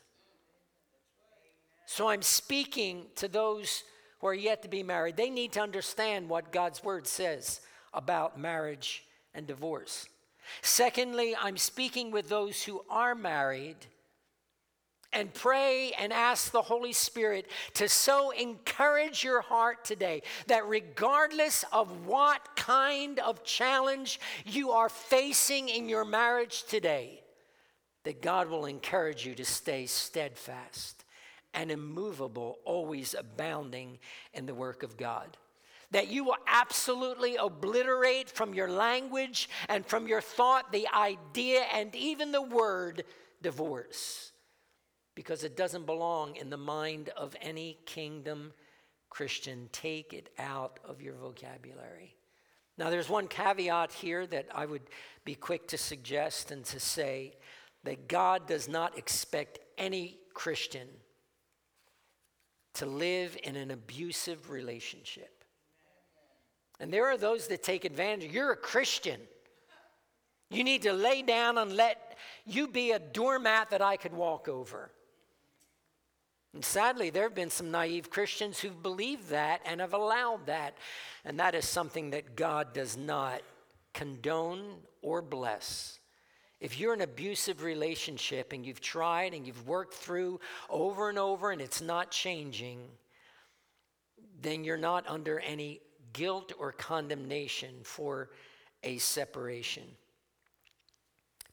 So, 1.86 2.08
I'm 2.08 2.24
speaking 2.24 3.06
to 3.16 3.28
those 3.28 3.84
who 4.20 4.28
are 4.28 4.34
yet 4.34 4.64
to 4.64 4.70
be 4.70 4.82
married. 4.82 5.18
They 5.18 5.30
need 5.30 5.52
to 5.54 5.62
understand 5.62 6.30
what 6.30 6.52
God's 6.52 6.84
word 6.84 7.06
says 7.06 7.62
about 7.94 8.40
marriage 8.40 9.04
and 9.36 9.46
divorce. 9.46 10.08
Secondly, 10.62 11.36
I'm 11.40 11.58
speaking 11.58 12.12
with 12.12 12.30
those 12.30 12.64
who 12.64 12.84
are 12.90 13.16
married 13.16 13.78
and 15.14 15.34
pray 15.34 15.92
and 16.00 16.14
ask 16.14 16.52
the 16.52 16.62
Holy 16.62 16.94
Spirit 16.94 17.48
to 17.74 17.90
so 17.90 18.32
encourage 18.32 19.24
your 19.24 19.42
heart 19.42 19.84
today 19.84 20.22
that 20.48 20.68
regardless 20.68 21.66
of 21.72 22.06
what 22.06 22.56
kind 22.56 23.20
of 23.20 23.44
challenge 23.44 24.20
you 24.46 24.72
are 24.72 24.90
facing 24.90 25.70
in 25.70 25.90
your 25.90 26.06
marriage 26.06 26.64
today, 26.64 27.22
that 28.04 28.22
God 28.22 28.50
will 28.50 28.66
encourage 28.66 29.26
you 29.26 29.36
to 29.36 29.46
stay 29.46 29.86
steadfast 29.86 31.04
and 31.54 31.70
immovable, 31.70 32.58
always 32.64 33.14
abounding 33.14 34.00
in 34.34 34.46
the 34.46 34.56
work 34.56 34.84
of 34.84 34.98
God. 34.98 35.38
That 35.92 36.08
you 36.08 36.24
will 36.24 36.38
absolutely 36.48 37.36
obliterate 37.36 38.30
from 38.30 38.54
your 38.54 38.72
language 38.72 39.50
and 39.68 39.86
from 39.86 40.08
your 40.08 40.22
thought 40.22 40.72
the 40.72 40.88
idea 40.96 41.64
and 41.74 41.94
even 41.94 42.32
the 42.32 42.42
word 42.42 43.04
divorce 43.42 44.31
because 45.16 45.44
it 45.44 45.58
doesn't 45.58 45.86
belong 45.86 46.36
in 46.36 46.50
the 46.50 46.58
mind 46.58 47.10
of 47.10 47.36
any 47.42 47.78
kingdom 47.86 48.54
Christian. 49.10 49.70
Take 49.72 50.14
it 50.14 50.30
out 50.40 50.80
of 50.86 51.02
your 51.02 51.16
vocabulary. 51.16 52.16
Now, 52.78 52.90
there's 52.90 53.10
one 53.10 53.28
caveat 53.28 53.92
here 53.92 54.26
that 54.28 54.48
I 54.56 54.66
would 54.66 54.84
be 55.26 55.36
quick 55.36 55.68
to 55.68 55.78
suggest 55.78 56.52
and 56.52 56.64
to 56.66 56.80
say 56.80 57.34
that 57.84 58.08
God 58.08 58.48
does 58.48 58.68
not 58.68 58.98
expect 58.98 59.60
any 59.78 60.18
Christian 60.34 60.88
to 62.76 62.86
live 62.86 63.38
in 63.44 63.56
an 63.56 63.72
abusive 63.72 64.50
relationship. 64.50 65.44
And 66.80 66.92
there 66.92 67.08
are 67.08 67.18
those 67.18 67.48
that 67.48 67.62
take 67.62 67.86
advantage. 67.86 68.32
You're 68.32 68.54
a 68.54 68.58
Christian. 68.58 69.20
You 70.50 70.64
need 70.64 70.82
to 70.84 70.94
lay 70.94 71.22
down 71.22 71.58
and 71.58 71.74
let 71.74 72.18
you 72.46 72.68
be 72.68 72.92
a 72.92 73.00
doormat 73.00 73.70
that 73.70 73.82
I 73.82 73.98
could 73.98 74.14
walk 74.14 74.48
over. 74.48 74.92
And 76.54 76.66
sadly, 76.66 77.10
there 77.10 77.24
have 77.24 77.36
been 77.36 77.50
some 77.50 77.72
naive 77.72 78.10
Christians 78.10 78.60
who've 78.60 78.84
believed 78.84 79.30
that 79.30 79.62
and 79.66 79.80
have 79.80 79.94
allowed 79.94 80.48
that. 80.48 80.76
And 81.24 81.40
that 81.40 81.56
is 81.56 81.66
something 81.66 82.10
that 82.12 82.36
God 82.36 82.74
does 82.74 82.98
not 82.98 83.42
condone 83.94 84.76
or 85.02 85.22
bless. 85.22 86.00
If 86.60 86.80
you're 86.80 86.94
in 86.94 87.02
an 87.02 87.10
abusive 87.10 87.64
relationship 87.64 88.54
and 88.54 88.66
you've 88.66 88.82
tried 88.82 89.34
and 89.34 89.48
you've 89.48 89.68
worked 89.68 89.94
through 89.94 90.40
over 90.70 91.10
and 91.10 91.18
over 91.18 91.52
and 91.52 91.62
it's 91.62 91.82
not 91.82 92.12
changing, 92.12 92.80
then 94.42 94.64
you're 94.64 94.78
not 94.78 95.08
under 95.08 95.40
any 95.40 95.82
guilt 96.14 96.52
or 96.60 96.72
condemnation 96.72 97.76
for 97.84 98.30
a 98.84 98.98
separation. 98.98 99.84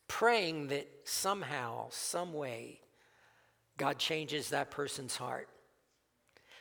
Praying 0.09 0.69
that 0.69 0.89
somehow, 1.05 1.87
some 1.91 2.33
way, 2.33 2.81
God 3.79 3.99
changes 3.99 4.51
that 4.51 4.71
person's 4.71 5.17
heart. 5.17 5.49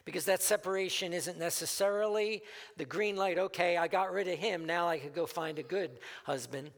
Because 0.05 0.23
that 0.25 0.41
separation 0.41 1.11
isn't 1.11 1.37
necessarily 1.37 2.41
the 2.77 2.85
green 2.85 3.17
light, 3.17 3.37
okay, 3.37 3.75
I 3.75 3.89
got 3.89 4.13
rid 4.13 4.29
of 4.29 4.39
him, 4.39 4.65
now 4.65 4.87
I 4.87 4.99
could 4.99 5.13
go 5.13 5.25
find 5.25 5.59
a 5.59 5.63
good 5.63 5.91
husband. 6.23 6.71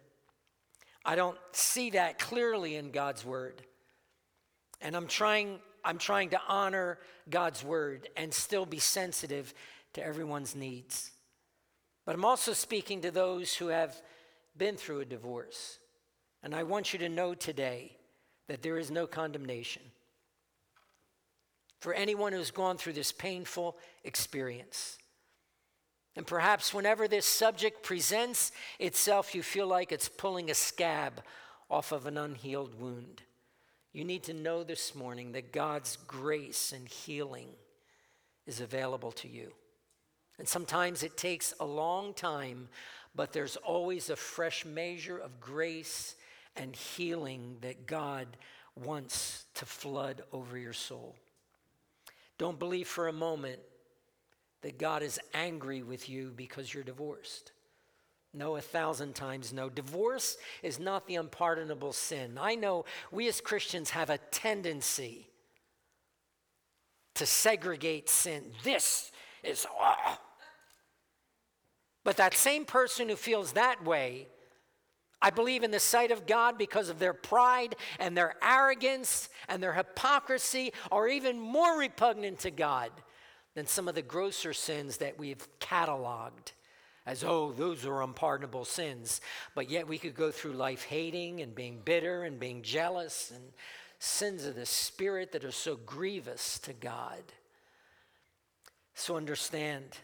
I 1.06 1.16
don't 1.16 1.38
see 1.52 1.92
that 1.92 2.18
clearly 2.18 2.76
in 2.76 2.90
God's 2.90 3.24
word. 3.24 3.62
And 4.82 4.96
I'm 4.96 5.08
trying 5.08 5.60
I'm 5.86 5.98
trying 5.98 6.32
to 6.32 6.42
honor 6.48 7.00
God's 7.30 7.64
word 7.64 8.10
and 8.18 8.34
still 8.34 8.66
be 8.66 8.80
sensitive 8.80 9.54
to 9.94 10.06
everyone's 10.06 10.54
needs. 10.54 11.12
But 12.06 12.16
I'm 12.16 12.26
also 12.26 12.52
speaking 12.52 13.02
to 13.02 13.12
those 13.12 13.56
who 13.56 13.68
have 13.68 13.96
been 14.58 14.76
through 14.76 15.00
a 15.00 15.06
divorce. 15.06 15.80
And 16.44 16.54
I 16.54 16.64
want 16.64 16.92
you 16.92 17.00
to 17.00 17.10
know 17.10 17.34
today 17.34 17.96
that 18.48 18.62
there 18.62 18.78
is 18.78 18.92
no 18.92 19.08
condemnation 19.08 19.84
for 21.80 21.94
anyone 21.94 22.34
who's 22.34 22.52
gone 22.52 22.78
through 22.78 22.94
this 22.94 23.12
painful 23.12 23.78
experience. 24.04 24.98
And 26.16 26.28
perhaps 26.28 26.74
whenever 26.74 27.08
this 27.08 27.26
subject 27.26 27.84
presents 27.84 28.52
itself, 28.78 29.34
you 29.34 29.42
feel 29.42 29.68
like 29.68 29.92
it's 29.92 30.10
pulling 30.10 30.50
a 30.50 30.56
scab 30.56 31.24
off 31.70 31.92
of 31.92 32.06
an 32.06 32.18
unhealed 32.18 32.80
wound. 32.80 33.22
You 33.94 34.04
need 34.04 34.24
to 34.24 34.34
know 34.34 34.64
this 34.64 34.94
morning 34.94 35.32
that 35.32 35.54
God's 35.54 35.98
grace 36.08 36.74
and 36.74 36.88
healing 36.88 37.48
is 38.46 38.60
available 38.60 39.12
to 39.14 39.28
you. 39.28 39.54
And 40.38 40.48
sometimes 40.48 41.04
it 41.04 41.18
takes 41.18 41.54
a 41.60 41.66
long 41.66 42.14
time, 42.14 42.70
but 43.16 43.34
there's 43.34 43.56
always 43.58 44.10
a 44.10 44.16
fresh 44.16 44.66
measure 44.66 45.18
of 45.18 45.40
grace 45.40 46.16
and 46.56 46.76
healing 46.76 47.58
that 47.62 47.88
God 47.88 48.28
wants 48.76 49.46
to 49.56 49.66
flood 49.66 50.24
over 50.32 50.58
your 50.58 50.74
soul. 50.74 51.16
Don't 52.40 52.58
believe 52.58 52.88
for 52.88 53.10
a 53.10 53.14
moment 53.14 53.60
that 54.62 54.80
God 54.80 55.04
is 55.04 55.20
angry 55.34 55.84
with 55.84 56.10
you 56.10 56.34
because 56.36 56.74
you're 56.74 56.84
divorced. 56.84 57.52
No, 58.34 58.56
a 58.56 58.62
thousand 58.62 59.14
times 59.14 59.52
no. 59.52 59.70
Divorce 59.70 60.38
is 60.64 60.80
not 60.80 61.06
the 61.06 61.16
unpardonable 61.16 61.94
sin. 61.94 62.38
I 62.40 62.56
know 62.56 62.86
we 63.12 63.28
as 63.28 63.42
Christians 63.42 63.90
have 63.92 64.10
a 64.10 64.20
tendency 64.32 65.28
to 67.16 67.26
segregate 67.26 68.08
sin. 68.10 68.44
This 68.64 69.12
is, 69.44 69.68
oh. 69.80 70.18
but 72.06 72.18
that 72.18 72.34
same 72.34 72.66
person 72.66 73.10
who 73.10 73.16
feels 73.16 73.54
that 73.54 73.84
way 73.84 74.28
I 75.22 75.30
believe 75.32 75.64
in 75.64 75.72
the 75.72 75.80
sight 75.80 76.12
of 76.12 76.26
God 76.26 76.58
because 76.58 76.90
of 76.90 77.00
their 77.00 77.14
pride 77.14 77.76
and 78.00 78.16
their 78.16 78.36
arrogance 78.42 79.30
and 79.48 79.62
their 79.62 79.74
hypocrisy 79.74 80.72
are 80.92 81.08
even 81.08 81.40
more 81.40 81.78
repugnant 81.78 82.40
to 82.40 82.52
God 82.52 82.92
than 83.56 83.68
some 83.68 83.88
of 83.88 83.96
the 83.96 84.02
grosser 84.02 84.54
sins 84.54 84.98
that 84.98 85.20
we've 85.20 85.46
cataloged 85.60 86.54
as, 87.06 87.24
oh, 87.24 87.52
those 87.52 87.86
are 87.86 88.04
unpardonable 88.04 88.66
sins. 88.66 89.20
But 89.56 89.70
yet 89.70 89.88
we 89.88 89.98
could 89.98 90.14
go 90.14 90.32
through 90.32 90.54
life 90.54 90.84
hating 90.84 91.42
and 91.42 91.56
being 91.56 91.82
bitter 91.84 92.24
and 92.24 92.40
being 92.40 92.62
jealous 92.62 93.32
and 93.34 93.44
sins 93.98 94.46
of 94.46 94.56
the 94.56 94.66
spirit 94.66 95.32
that 95.32 95.44
are 95.44 95.52
so 95.52 95.76
grievous 95.76 96.60
to 96.60 96.74
God. 96.74 97.24
So 98.94 99.18
understand 99.18 99.98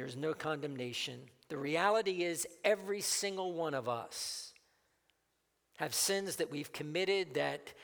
there's 0.00 0.16
no 0.16 0.32
condemnation. 0.32 1.20
The 1.50 1.58
reality 1.58 2.22
is, 2.22 2.46
every 2.64 3.02
single 3.02 3.52
one 3.52 3.74
of 3.74 3.86
us 3.86 4.54
have 5.76 5.94
sins 5.94 6.36
that 6.36 6.50
we've 6.50 6.72
committed 6.72 7.34
that 7.34 7.74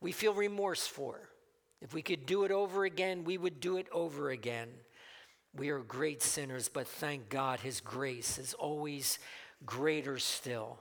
we 0.00 0.10
feel 0.10 0.32
remorse 0.32 0.86
for. 0.86 1.28
If 1.82 1.92
we 1.92 2.00
could 2.00 2.24
do 2.24 2.44
it 2.44 2.50
over 2.50 2.86
again, 2.86 3.24
we 3.24 3.36
would 3.36 3.60
do 3.60 3.76
it 3.76 3.88
over 3.92 4.30
again. 4.30 4.68
We 5.54 5.68
are 5.68 5.80
great 5.80 6.22
sinners, 6.22 6.70
but 6.70 6.88
thank 6.88 7.28
God 7.28 7.60
his 7.60 7.82
grace 7.82 8.38
is 8.38 8.54
always 8.54 9.18
greater 9.66 10.18
still. 10.18 10.78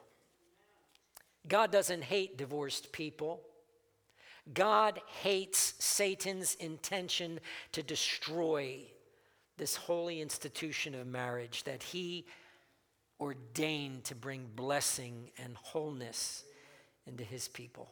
God 1.46 1.74
doesn't 1.74 2.06
hate 2.06 2.38
divorced 2.38 2.94
people. 2.94 3.42
God 4.54 5.02
hates 5.24 5.74
Satan's 5.78 6.56
intention 6.56 7.42
to 7.74 7.84
destroy 7.84 8.86
this 9.58 9.76
holy 9.76 10.22
institution 10.22 10.96
of 10.96 11.08
marriage 11.08 11.64
that 11.64 11.82
he 11.82 12.26
ordained 13.20 14.04
to 14.06 14.16
bring 14.16 14.50
blessing 14.56 15.30
and 15.38 15.56
wholeness 15.56 16.44
into 17.08 17.24
his 17.24 17.48
people. 17.48 17.92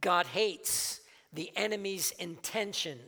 God 0.00 0.26
hates 0.26 1.00
the 1.32 1.50
enemy's 1.56 2.10
intention 2.12 2.98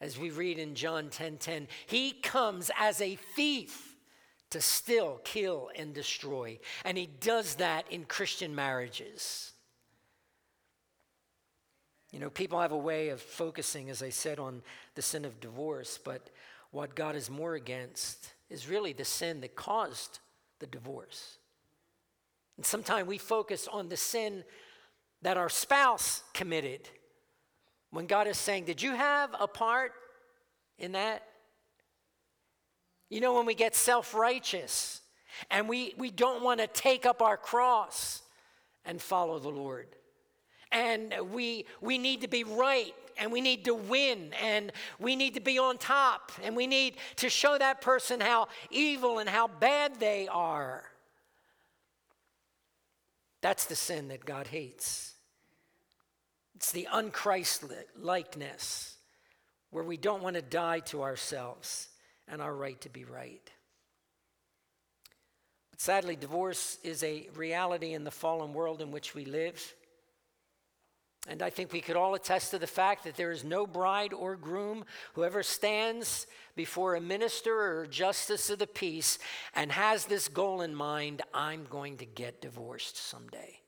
as 0.00 0.18
we 0.18 0.30
read 0.30 0.58
in 0.58 0.74
John 0.74 1.10
10:10. 1.10 1.10
10, 1.10 1.38
10, 1.38 1.68
he 1.86 2.12
comes 2.12 2.70
as 2.78 3.00
a 3.00 3.16
thief 3.16 3.96
to 4.50 4.60
still 4.60 5.20
kill 5.24 5.70
and 5.74 5.92
destroy. 5.92 6.58
And 6.84 6.96
he 6.96 7.06
does 7.06 7.56
that 7.56 7.90
in 7.90 8.04
Christian 8.04 8.54
marriages. 8.54 9.52
You 12.12 12.20
know, 12.20 12.30
people 12.30 12.60
have 12.60 12.72
a 12.72 12.78
way 12.78 13.10
of 13.10 13.20
focusing, 13.20 13.90
as 13.90 14.02
I 14.02 14.08
said, 14.08 14.38
on 14.38 14.62
the 14.94 15.02
sin 15.02 15.24
of 15.24 15.40
divorce, 15.40 15.98
but 16.02 16.30
what 16.70 16.94
God 16.94 17.16
is 17.16 17.28
more 17.28 17.54
against 17.54 18.32
is 18.48 18.68
really 18.68 18.92
the 18.92 19.04
sin 19.04 19.40
that 19.42 19.54
caused 19.54 20.18
the 20.58 20.66
divorce. 20.66 21.38
And 22.56 22.64
sometimes 22.64 23.06
we 23.06 23.18
focus 23.18 23.68
on 23.68 23.88
the 23.88 23.96
sin 23.96 24.44
that 25.22 25.36
our 25.36 25.48
spouse 25.48 26.22
committed 26.32 26.88
when 27.90 28.06
God 28.06 28.26
is 28.26 28.38
saying, 28.38 28.64
Did 28.64 28.82
you 28.82 28.92
have 28.92 29.34
a 29.38 29.46
part 29.46 29.92
in 30.78 30.92
that? 30.92 31.22
You 33.10 33.20
know, 33.20 33.34
when 33.34 33.46
we 33.46 33.54
get 33.54 33.74
self 33.74 34.14
righteous 34.14 35.00
and 35.50 35.68
we, 35.68 35.94
we 35.96 36.10
don't 36.10 36.42
want 36.42 36.60
to 36.60 36.66
take 36.66 37.06
up 37.06 37.22
our 37.22 37.36
cross 37.36 38.22
and 38.84 39.00
follow 39.00 39.38
the 39.38 39.48
Lord. 39.48 39.88
And 40.70 41.14
we, 41.32 41.64
we 41.80 41.98
need 41.98 42.22
to 42.22 42.28
be 42.28 42.44
right 42.44 42.94
and 43.18 43.32
we 43.32 43.40
need 43.40 43.64
to 43.64 43.74
win 43.74 44.32
and 44.42 44.72
we 44.98 45.16
need 45.16 45.34
to 45.34 45.40
be 45.40 45.58
on 45.58 45.78
top 45.78 46.32
and 46.42 46.56
we 46.56 46.66
need 46.66 46.94
to 47.16 47.28
show 47.28 47.58
that 47.58 47.80
person 47.80 48.20
how 48.20 48.48
evil 48.70 49.18
and 49.18 49.28
how 49.28 49.48
bad 49.48 49.98
they 49.98 50.28
are. 50.28 50.84
That's 53.40 53.66
the 53.66 53.76
sin 53.76 54.08
that 54.08 54.24
God 54.24 54.48
hates. 54.48 55.14
It's 56.56 56.72
the 56.72 56.88
unchrist 56.92 57.72
likeness 57.96 58.96
where 59.70 59.84
we 59.84 59.96
don't 59.96 60.22
want 60.22 60.36
to 60.36 60.42
die 60.42 60.80
to 60.80 61.02
ourselves 61.02 61.88
and 62.26 62.42
our 62.42 62.54
right 62.54 62.80
to 62.80 62.88
be 62.88 63.04
right. 63.04 63.48
But 65.70 65.80
sadly, 65.80 66.16
divorce 66.16 66.78
is 66.82 67.02
a 67.04 67.28
reality 67.36 67.92
in 67.92 68.02
the 68.02 68.10
fallen 68.10 68.52
world 68.52 68.82
in 68.82 68.90
which 68.90 69.14
we 69.14 69.24
live. 69.24 69.74
And 71.26 71.42
I 71.42 71.50
think 71.50 71.72
we 71.72 71.80
could 71.80 71.96
all 71.96 72.14
attest 72.14 72.52
to 72.52 72.58
the 72.58 72.66
fact 72.66 73.04
that 73.04 73.16
there 73.16 73.32
is 73.32 73.44
no 73.44 73.66
bride 73.66 74.12
or 74.12 74.36
groom 74.36 74.84
who 75.14 75.24
ever 75.24 75.42
stands 75.42 76.26
before 76.54 76.94
a 76.94 77.00
minister 77.00 77.80
or 77.80 77.86
justice 77.86 78.50
of 78.50 78.60
the 78.60 78.66
peace 78.66 79.18
and 79.54 79.72
has 79.72 80.06
this 80.06 80.28
goal 80.28 80.62
in 80.62 80.74
mind 80.74 81.22
I'm 81.34 81.66
going 81.68 81.96
to 81.98 82.06
get 82.06 82.40
divorced 82.40 82.96
someday. 82.96 83.58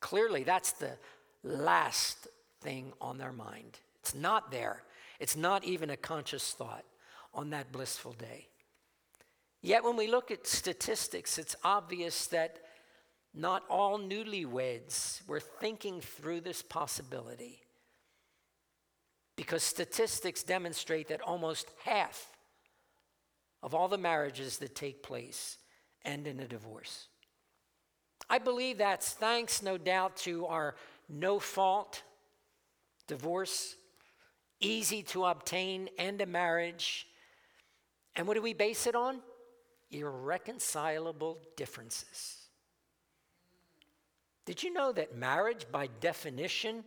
Clearly, 0.00 0.44
that's 0.44 0.72
the 0.72 0.96
last 1.42 2.28
thing 2.60 2.92
on 3.00 3.18
their 3.18 3.32
mind. 3.32 3.78
It's 4.00 4.14
not 4.14 4.50
there, 4.50 4.84
it's 5.20 5.36
not 5.36 5.64
even 5.64 5.90
a 5.90 5.96
conscious 5.96 6.52
thought 6.52 6.84
on 7.34 7.50
that 7.50 7.70
blissful 7.72 8.12
day. 8.12 8.48
Yet, 9.60 9.84
when 9.84 9.96
we 9.96 10.06
look 10.06 10.30
at 10.30 10.46
statistics, 10.46 11.36
it's 11.36 11.56
obvious 11.64 12.26
that 12.28 12.58
not 13.34 13.62
all 13.68 13.98
newlyweds 13.98 15.26
were 15.26 15.40
thinking 15.40 16.00
through 16.00 16.40
this 16.40 16.62
possibility. 16.62 17.60
Because 19.36 19.62
statistics 19.62 20.42
demonstrate 20.42 21.08
that 21.08 21.20
almost 21.20 21.70
half 21.84 22.26
of 23.62 23.74
all 23.74 23.88
the 23.88 23.98
marriages 23.98 24.58
that 24.58 24.74
take 24.74 25.02
place 25.02 25.58
end 26.04 26.26
in 26.26 26.40
a 26.40 26.48
divorce. 26.48 27.06
I 28.30 28.38
believe 28.38 28.78
that's 28.78 29.12
thanks, 29.12 29.62
no 29.62 29.78
doubt, 29.78 30.16
to 30.18 30.46
our 30.46 30.74
no 31.08 31.38
fault 31.38 32.02
divorce, 33.06 33.76
easy 34.60 35.02
to 35.02 35.24
obtain, 35.24 35.88
end 35.98 36.20
a 36.20 36.26
marriage. 36.26 37.06
And 38.16 38.26
what 38.26 38.34
do 38.34 38.42
we 38.42 38.52
base 38.52 38.86
it 38.86 38.94
on? 38.94 39.20
Irreconcilable 39.90 41.38
differences. 41.56 42.37
Did 44.48 44.62
you 44.62 44.72
know 44.72 44.92
that 44.92 45.14
marriage, 45.14 45.66
by 45.70 45.88
definition, 46.00 46.82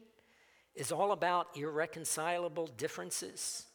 is 0.74 0.92
all 0.92 1.12
about 1.12 1.56
irreconcilable 1.56 2.66
differences? 2.76 3.68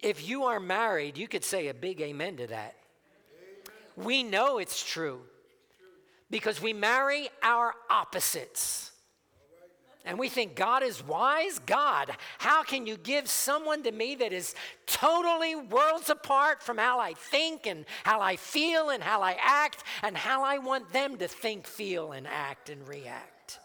If 0.00 0.26
you 0.26 0.44
are 0.44 0.58
married, 0.58 1.18
you 1.18 1.28
could 1.28 1.44
say 1.44 1.68
a 1.68 1.74
big 1.74 2.00
amen 2.00 2.38
to 2.38 2.46
that. 2.46 2.76
Amen. 3.98 4.06
We 4.06 4.22
know 4.22 4.56
it's 4.56 4.82
true 4.82 5.20
because 6.30 6.62
we 6.62 6.72
marry 6.72 7.28
our 7.42 7.74
opposites. 7.90 8.90
And 10.08 10.18
we 10.18 10.30
think 10.30 10.56
God 10.56 10.82
is 10.82 11.06
wise. 11.06 11.60
God, 11.66 12.10
how 12.38 12.62
can 12.62 12.86
you 12.86 12.96
give 12.96 13.28
someone 13.28 13.82
to 13.82 13.92
me 13.92 14.14
that 14.14 14.32
is 14.32 14.54
totally 14.86 15.54
worlds 15.54 16.08
apart 16.08 16.62
from 16.62 16.78
how 16.78 16.98
I 16.98 17.12
think 17.12 17.66
and 17.66 17.84
how 18.04 18.22
I 18.22 18.36
feel 18.36 18.88
and 18.88 19.02
how 19.02 19.20
I 19.20 19.36
act 19.38 19.84
and 20.02 20.16
how 20.16 20.44
I 20.44 20.56
want 20.58 20.94
them 20.94 21.18
to 21.18 21.28
think, 21.28 21.66
feel, 21.66 22.12
and 22.12 22.26
act 22.26 22.70
and 22.70 22.88
react? 22.88 23.58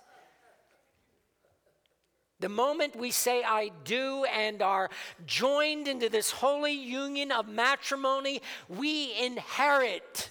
The 2.42 2.50
moment 2.50 2.98
we 2.98 3.12
say 3.12 3.42
I 3.42 3.72
do 3.86 4.26
and 4.26 4.62
are 4.62 4.90
joined 5.26 5.88
into 5.88 6.10
this 6.10 6.30
holy 6.30 6.74
union 6.74 7.32
of 7.32 7.48
matrimony, 7.48 8.42
we 8.68 9.18
inherit 9.18 10.30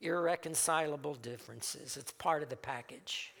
irreconcilable 0.00 1.16
differences. 1.16 1.98
It's 1.98 2.12
part 2.12 2.42
of 2.42 2.48
the 2.48 2.56
package. 2.56 3.34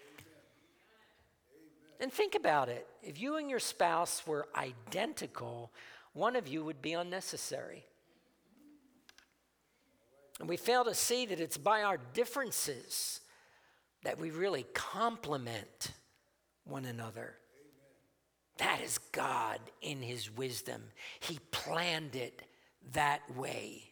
And 2.00 2.12
think 2.12 2.34
about 2.34 2.68
it. 2.68 2.86
If 3.02 3.20
you 3.20 3.36
and 3.36 3.48
your 3.48 3.60
spouse 3.60 4.26
were 4.26 4.48
identical, 4.56 5.70
one 6.12 6.36
of 6.36 6.48
you 6.48 6.64
would 6.64 6.82
be 6.82 6.92
unnecessary. 6.92 7.84
And 10.40 10.48
we 10.48 10.56
fail 10.56 10.84
to 10.84 10.94
see 10.94 11.26
that 11.26 11.40
it's 11.40 11.56
by 11.56 11.82
our 11.82 11.98
differences 12.14 13.20
that 14.02 14.18
we 14.18 14.30
really 14.30 14.66
complement 14.74 15.92
one 16.64 16.84
another. 16.84 17.36
That 18.58 18.80
is 18.84 18.98
God 18.98 19.60
in 19.80 20.02
His 20.02 20.30
wisdom. 20.30 20.82
He 21.20 21.38
planned 21.50 22.16
it 22.16 22.42
that 22.92 23.20
way. 23.36 23.84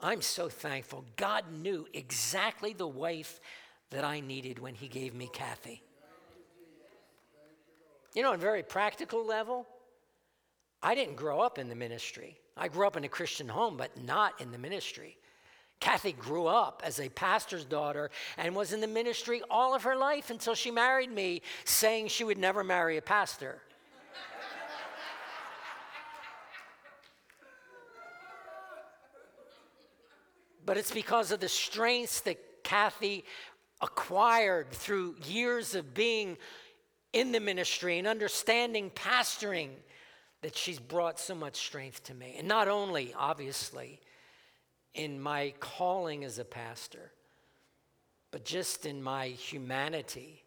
I'm 0.00 0.22
so 0.22 0.48
thankful. 0.48 1.04
God 1.16 1.44
knew 1.52 1.86
exactly 1.92 2.72
the 2.72 2.86
wife 2.86 3.40
that 3.90 4.04
I 4.04 4.20
needed 4.20 4.58
when 4.58 4.74
He 4.74 4.88
gave 4.88 5.14
me 5.14 5.28
Kathy. 5.32 5.82
You 8.16 8.22
know, 8.22 8.30
on 8.30 8.36
a 8.36 8.38
very 8.38 8.62
practical 8.62 9.26
level, 9.26 9.66
I 10.82 10.94
didn't 10.94 11.16
grow 11.16 11.40
up 11.40 11.58
in 11.58 11.68
the 11.68 11.74
ministry. 11.74 12.40
I 12.56 12.68
grew 12.68 12.86
up 12.86 12.96
in 12.96 13.04
a 13.04 13.08
Christian 13.08 13.46
home, 13.46 13.76
but 13.76 14.02
not 14.02 14.40
in 14.40 14.50
the 14.50 14.56
ministry. 14.56 15.18
Kathy 15.80 16.12
grew 16.12 16.46
up 16.46 16.80
as 16.82 16.98
a 16.98 17.10
pastor's 17.10 17.66
daughter 17.66 18.10
and 18.38 18.56
was 18.56 18.72
in 18.72 18.80
the 18.80 18.86
ministry 18.86 19.42
all 19.50 19.74
of 19.74 19.82
her 19.82 19.94
life 19.94 20.30
until 20.30 20.54
she 20.54 20.70
married 20.70 21.12
me, 21.12 21.42
saying 21.66 22.08
she 22.08 22.24
would 22.24 22.38
never 22.38 22.64
marry 22.64 22.96
a 22.96 23.02
pastor. 23.02 23.60
but 30.64 30.78
it's 30.78 30.90
because 30.90 31.32
of 31.32 31.40
the 31.40 31.50
strengths 31.50 32.20
that 32.22 32.38
Kathy 32.64 33.24
acquired 33.82 34.70
through 34.70 35.16
years 35.22 35.74
of 35.74 35.92
being 35.92 36.38
in 37.12 37.32
the 37.32 37.40
ministry 37.40 37.98
and 37.98 38.06
understanding 38.06 38.90
pastoring 38.90 39.70
that 40.42 40.56
she's 40.56 40.78
brought 40.78 41.18
so 41.18 41.34
much 41.34 41.56
strength 41.56 42.04
to 42.04 42.14
me. 42.14 42.36
And 42.38 42.46
not 42.46 42.68
only, 42.68 43.14
obviously, 43.16 44.00
in 44.94 45.20
my 45.20 45.52
calling 45.60 46.24
as 46.24 46.38
a 46.38 46.44
pastor, 46.44 47.12
but 48.30 48.44
just 48.44 48.86
in 48.86 49.02
my 49.02 49.28
humanity, 49.28 50.42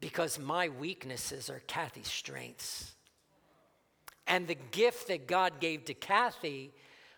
because 0.00 0.38
my 0.38 0.68
weaknesses 0.68 1.48
are 1.48 1.62
Kathy's 1.66 2.08
strengths. 2.08 2.94
And 4.26 4.46
the 4.46 4.56
gift 4.70 5.08
that 5.08 5.26
God 5.26 5.60
gave 5.60 5.84
to 5.86 5.94
Kathy 5.94 6.72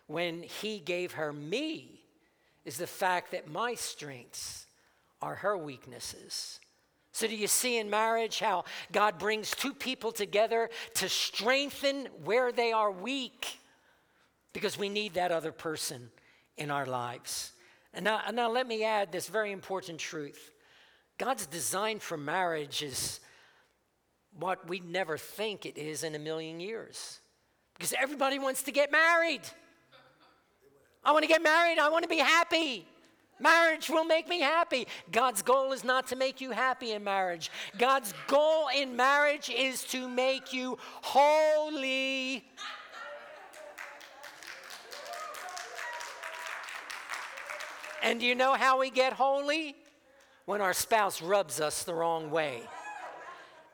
when 0.07 0.43
He 0.43 0.79
gave 0.79 1.13
her 1.13 1.33
me 1.33 2.01
is 2.65 2.77
the 2.77 2.87
fact 2.87 3.31
that 3.31 3.49
my 3.49 3.75
strengths 3.75 4.67
are 5.21 5.35
her 5.35 5.57
weaknesses. 5.57 6.59
So, 7.17 7.25
do 7.25 7.35
you 7.35 7.47
see 7.47 7.79
in 7.79 7.89
marriage 7.89 8.37
how 8.37 8.65
God 8.91 9.17
brings 9.17 9.49
two 9.49 9.73
people 9.73 10.11
together 10.11 10.69
to 10.93 11.09
strengthen 11.09 12.09
where 12.23 12.51
they 12.51 12.71
are 12.71 12.91
weak? 12.91 13.57
Because 14.53 14.77
we 14.77 14.87
need 14.87 15.15
that 15.15 15.31
other 15.31 15.51
person 15.51 16.11
in 16.57 16.69
our 16.69 16.85
lives. 16.85 17.53
And 17.91 18.05
now, 18.05 18.21
now 18.31 18.51
let 18.51 18.67
me 18.67 18.83
add 18.83 19.11
this 19.11 19.29
very 19.29 19.51
important 19.51 19.97
truth 19.97 20.51
God's 21.17 21.47
design 21.47 21.97
for 21.97 22.17
marriage 22.17 22.83
is 22.83 23.19
what 24.37 24.69
we 24.69 24.79
never 24.79 25.17
think 25.17 25.65
it 25.65 25.75
is 25.75 26.03
in 26.03 26.13
a 26.13 26.19
million 26.19 26.59
years. 26.59 27.19
Because 27.73 27.95
everybody 27.99 28.37
wants 28.37 28.61
to 28.61 28.71
get 28.71 28.91
married. 28.91 29.41
I 31.03 31.13
want 31.13 31.23
to 31.23 31.27
get 31.27 31.41
married, 31.41 31.79
I 31.79 31.89
want 31.89 32.03
to 32.03 32.09
be 32.09 32.19
happy. 32.19 32.87
Marriage 33.39 33.89
will 33.89 34.03
make 34.03 34.27
me 34.27 34.39
happy. 34.39 34.87
God's 35.11 35.41
goal 35.41 35.71
is 35.71 35.83
not 35.83 36.07
to 36.07 36.15
make 36.15 36.41
you 36.41 36.51
happy 36.51 36.93
in 36.93 37.03
marriage. 37.03 37.51
God's 37.77 38.13
goal 38.27 38.67
in 38.75 38.95
marriage 38.95 39.49
is 39.49 39.83
to 39.85 40.09
make 40.09 40.53
you 40.53 40.77
holy. 41.01 42.43
And 48.01 48.19
do 48.19 48.25
you 48.25 48.35
know 48.35 48.53
how 48.53 48.79
we 48.79 48.89
get 48.89 49.13
holy? 49.13 49.75
When 50.45 50.61
our 50.61 50.73
spouse 50.73 51.21
rubs 51.21 51.59
us 51.59 51.83
the 51.83 51.93
wrong 51.93 52.31
way. 52.31 52.63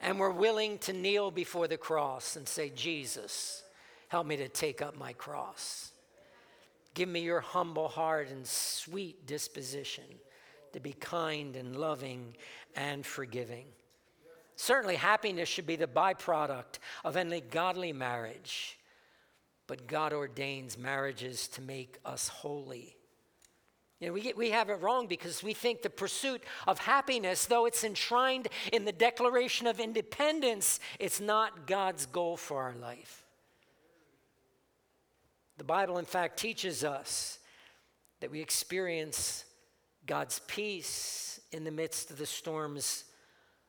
And 0.02 0.20
we're 0.20 0.32
willing 0.32 0.80
to 0.80 0.92
kneel 0.92 1.32
before 1.32 1.68
the 1.68 1.78
cross 1.78 2.36
and 2.36 2.46
say, 2.48 2.70
Jesus, 2.70 3.64
help 4.10 4.28
me 4.28 4.36
to 4.38 4.50
take 4.50 4.82
up 4.82 4.98
my 4.98 5.14
cross. 5.14 5.93
Give 6.94 7.10
me 7.10 7.22
your 7.22 7.42
humble 7.42 7.88
heart 7.88 8.30
and 8.30 8.46
sweet 8.46 9.26
disposition 9.26 10.04
to 10.74 10.80
be 10.80 10.94
kind 10.94 11.56
and 11.56 11.76
loving 11.76 12.36
and 12.76 13.06
forgiving. 13.06 13.66
Certainly, 14.56 14.98
happiness 14.98 15.50
should 15.50 15.66
be 15.66 15.76
the 15.76 15.88
byproduct 15.88 16.80
of 17.04 17.18
any 17.18 17.42
godly 17.42 17.94
marriage, 17.94 18.78
but 19.66 19.88
God 19.88 20.14
ordains 20.14 20.78
marriages 20.78 21.48
to 21.50 21.62
make 21.62 21.98
us 22.06 22.28
holy. 22.28 22.96
You 24.00 24.08
know, 24.08 24.14
we, 24.14 24.22
get, 24.22 24.38
we 24.38 24.52
have 24.52 24.70
it 24.70 24.82
wrong 24.82 25.08
because 25.08 25.42
we 25.42 25.54
think 25.54 25.82
the 25.82 25.90
pursuit 25.90 26.44
of 26.68 26.78
happiness, 26.78 27.46
though 27.46 27.66
it's 27.66 27.84
enshrined 27.84 28.50
in 28.72 28.86
the 28.86 28.92
Declaration 28.92 29.66
of 29.66 29.80
Independence, 29.80 30.80
it's 31.00 31.22
not 31.22 31.68
God's 31.68 32.06
goal 32.06 32.36
for 32.36 32.62
our 32.62 32.76
life. 32.76 33.23
The 35.58 35.64
Bible, 35.64 35.98
in 35.98 36.06
fact, 36.06 36.38
teaches 36.38 36.84
us 36.84 37.40
that 38.20 38.32
we 38.32 38.42
experience 38.42 39.46
God's 40.06 40.40
peace 40.48 41.40
in 41.52 41.64
the 41.64 41.72
midst 41.72 42.12
of 42.12 42.18
the 42.18 42.26
storms 42.26 43.06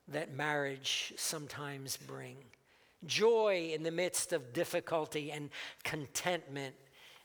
that 0.08 0.34
marriage 0.34 1.12
sometimes 1.16 1.96
bring. 1.96 2.36
Joy 3.06 3.72
in 3.74 3.82
the 3.82 3.90
midst 3.90 4.32
of 4.32 4.52
difficulty 4.52 5.30
and 5.30 5.50
contentment 5.82 6.74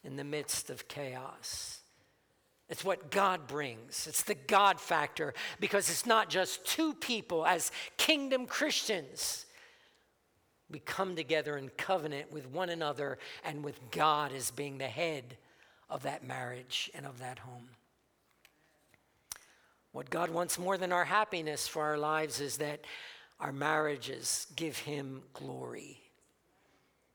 in 0.03 0.15
the 0.15 0.23
midst 0.23 0.69
of 0.69 0.87
chaos. 0.87 1.79
It's 2.69 2.85
what 2.85 3.09
God 3.09 3.47
brings. 3.47 4.05
It's 4.07 4.23
the 4.23 4.35
God 4.35 4.79
factor 4.79 5.33
because 5.59 5.89
it's 5.89 6.05
not 6.05 6.29
just 6.29 6.65
two 6.65 6.93
people 6.93 7.45
as 7.45 7.71
kingdom 7.97 8.45
Christians 8.45 9.45
we 10.69 10.79
come 10.79 11.15
together 11.15 11.57
in 11.57 11.69
covenant 11.69 12.31
with 12.31 12.47
one 12.47 12.69
another 12.69 13.17
and 13.43 13.63
with 13.63 13.79
God 13.91 14.31
as 14.31 14.51
being 14.51 14.77
the 14.77 14.87
head 14.87 15.37
of 15.89 16.03
that 16.03 16.23
marriage 16.23 16.91
and 16.93 17.05
of 17.05 17.19
that 17.19 17.39
home. 17.39 17.69
What 19.91 20.09
God 20.09 20.29
wants 20.29 20.59
more 20.59 20.77
than 20.77 20.91
our 20.91 21.05
happiness 21.05 21.67
for 21.67 21.83
our 21.83 21.97
lives 21.97 22.39
is 22.39 22.57
that 22.57 22.81
our 23.39 23.51
marriages 23.51 24.45
give 24.55 24.77
Him 24.77 25.23
glory. 25.33 25.99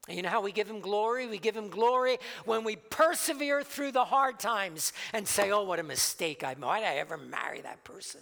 And 0.08 0.16
you 0.16 0.22
know 0.22 0.28
how 0.28 0.42
we 0.42 0.52
give 0.52 0.68
Him 0.68 0.80
glory? 0.80 1.28
We 1.28 1.38
give 1.38 1.56
Him 1.56 1.68
glory 1.68 2.18
when 2.44 2.64
we 2.64 2.76
persevere 2.76 3.62
through 3.62 3.92
the 3.92 4.04
hard 4.04 4.40
times 4.40 4.92
and 5.12 5.26
say, 5.26 5.52
Oh, 5.52 5.62
what 5.62 5.78
a 5.78 5.84
mistake 5.84 6.42
I 6.42 6.54
made. 6.54 6.64
Why 6.64 6.80
did 6.80 6.88
I 6.88 6.96
ever 6.96 7.16
marry 7.16 7.60
that 7.60 7.84
person? 7.84 8.20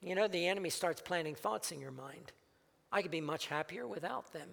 You 0.00 0.16
know, 0.16 0.26
the 0.26 0.48
enemy 0.48 0.70
starts 0.70 1.00
planting 1.00 1.36
thoughts 1.36 1.70
in 1.70 1.80
your 1.80 1.92
mind. 1.92 2.32
I 2.92 3.02
could 3.02 3.10
be 3.10 3.20
much 3.20 3.46
happier 3.46 3.86
without 3.86 4.32
them. 4.32 4.48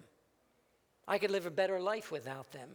I 1.06 1.18
could 1.18 1.30
live 1.30 1.46
a 1.46 1.50
better 1.50 1.78
life 1.78 2.10
without 2.10 2.52
them. 2.52 2.70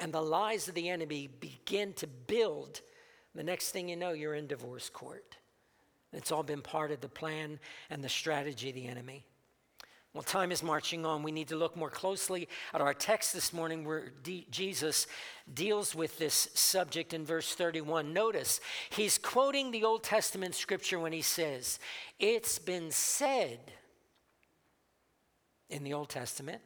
And 0.00 0.12
the 0.12 0.22
lies 0.22 0.68
of 0.68 0.74
the 0.74 0.88
enemy 0.88 1.28
begin 1.40 1.92
to 1.94 2.06
build. 2.06 2.80
The 3.34 3.42
next 3.42 3.70
thing 3.70 3.88
you 3.88 3.96
know, 3.96 4.12
you're 4.12 4.34
in 4.34 4.46
divorce 4.46 4.90
court. 4.90 5.36
It's 6.12 6.32
all 6.32 6.42
been 6.42 6.62
part 6.62 6.90
of 6.90 7.00
the 7.00 7.08
plan 7.08 7.58
and 7.90 8.02
the 8.02 8.08
strategy 8.08 8.70
of 8.70 8.74
the 8.74 8.86
enemy. 8.86 9.24
Well, 10.14 10.22
time 10.22 10.50
is 10.50 10.62
marching 10.62 11.04
on. 11.04 11.22
We 11.22 11.32
need 11.32 11.48
to 11.48 11.56
look 11.56 11.76
more 11.76 11.90
closely 11.90 12.48
at 12.72 12.80
our 12.80 12.94
text 12.94 13.34
this 13.34 13.52
morning 13.52 13.84
where 13.84 14.10
D- 14.22 14.46
Jesus 14.50 15.06
deals 15.52 15.94
with 15.94 16.18
this 16.18 16.48
subject 16.54 17.12
in 17.12 17.26
verse 17.26 17.54
31. 17.54 18.12
Notice, 18.14 18.60
he's 18.90 19.18
quoting 19.18 19.70
the 19.70 19.84
Old 19.84 20.02
Testament 20.02 20.54
scripture 20.54 20.98
when 20.98 21.12
he 21.12 21.20
says, 21.20 21.78
It's 22.18 22.58
been 22.58 22.90
said 22.90 23.60
in 25.70 25.84
the 25.84 25.94
Old 25.94 26.08
Testament. 26.08 26.60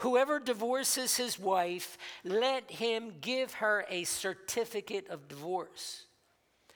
Whoever 0.00 0.40
divorces 0.40 1.16
his 1.16 1.38
wife, 1.38 1.98
let 2.24 2.70
him 2.70 3.14
give 3.20 3.54
her 3.54 3.84
a 3.88 4.04
certificate 4.04 5.08
of 5.08 5.28
divorce. 5.28 6.06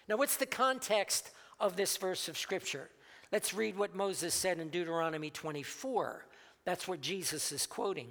Now, 0.09 0.17
what's 0.17 0.37
the 0.37 0.47
context 0.47 1.31
of 1.59 1.77
this 1.77 1.97
verse 1.97 2.29
of 2.29 2.39
Scripture? 2.39 2.91
Let's 3.31 3.55
read 3.55 3.77
what 3.77 3.95
Moses 3.95 4.35
said 4.35 4.61
in 4.61 4.69
Deuteronomy 4.69 5.31
24. 5.31 6.27
That's 6.65 6.87
what 6.87 7.01
Jesus 7.01 7.51
is 7.51 7.67
quoting. 7.67 8.09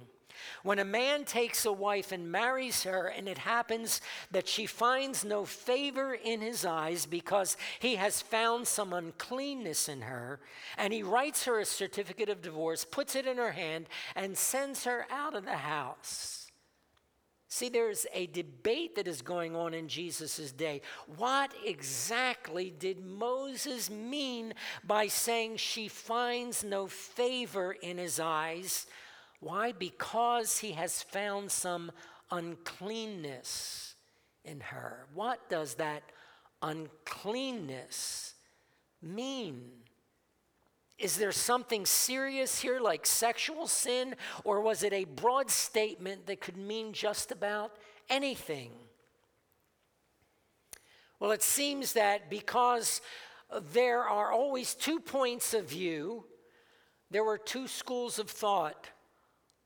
When 0.62 0.78
a 0.78 0.84
man 0.84 1.24
takes 1.24 1.64
a 1.64 1.72
wife 1.72 2.12
and 2.12 2.30
marries 2.30 2.84
her, 2.84 3.06
and 3.06 3.28
it 3.28 3.38
happens 3.38 4.00
that 4.30 4.48
she 4.48 4.66
finds 4.66 5.24
no 5.24 5.44
favor 5.44 6.14
in 6.14 6.40
his 6.40 6.64
eyes 6.64 7.06
because 7.06 7.56
he 7.80 7.96
has 7.96 8.22
found 8.22 8.66
some 8.66 8.92
uncleanness 8.92 9.88
in 9.88 10.02
her, 10.02 10.40
and 10.76 10.92
he 10.92 11.02
writes 11.02 11.44
her 11.44 11.58
a 11.58 11.64
certificate 11.64 12.28
of 12.28 12.42
divorce, 12.42 12.84
puts 12.84 13.16
it 13.16 13.26
in 13.26 13.38
her 13.38 13.52
hand, 13.52 13.86
and 14.14 14.36
sends 14.36 14.84
her 14.84 15.06
out 15.10 15.34
of 15.34 15.44
the 15.44 15.56
house. 15.56 16.42
See, 17.52 17.68
there's 17.68 18.06
a 18.14 18.28
debate 18.28 18.94
that 18.94 19.06
is 19.06 19.20
going 19.20 19.54
on 19.54 19.74
in 19.74 19.86
Jesus' 19.86 20.52
day. 20.52 20.80
What 21.18 21.52
exactly 21.66 22.70
did 22.70 23.04
Moses 23.04 23.90
mean 23.90 24.54
by 24.82 25.08
saying 25.08 25.58
she 25.58 25.88
finds 25.88 26.64
no 26.64 26.86
favor 26.86 27.72
in 27.72 27.98
his 27.98 28.18
eyes? 28.18 28.86
Why? 29.42 29.72
Because 29.72 30.58
he 30.58 30.70
has 30.70 31.02
found 31.02 31.50
some 31.50 31.90
uncleanness 32.30 33.96
in 34.44 34.60
her. 34.60 35.08
What 35.14 35.50
does 35.50 35.74
that 35.74 36.04
uncleanness 36.62 38.34
mean? 39.02 39.64
Is 40.96 41.16
there 41.16 41.32
something 41.32 41.86
serious 41.86 42.60
here 42.60 42.78
like 42.78 43.04
sexual 43.04 43.66
sin, 43.66 44.14
or 44.44 44.60
was 44.60 44.84
it 44.84 44.92
a 44.92 45.06
broad 45.06 45.50
statement 45.50 46.28
that 46.28 46.40
could 46.40 46.56
mean 46.56 46.92
just 46.92 47.32
about 47.32 47.72
anything? 48.08 48.70
Well, 51.18 51.32
it 51.32 51.42
seems 51.42 51.94
that 51.94 52.30
because 52.30 53.00
there 53.72 54.04
are 54.04 54.30
always 54.30 54.76
two 54.76 55.00
points 55.00 55.52
of 55.52 55.68
view, 55.68 56.26
there 57.10 57.24
were 57.24 57.38
two 57.38 57.66
schools 57.66 58.20
of 58.20 58.30
thought 58.30 58.88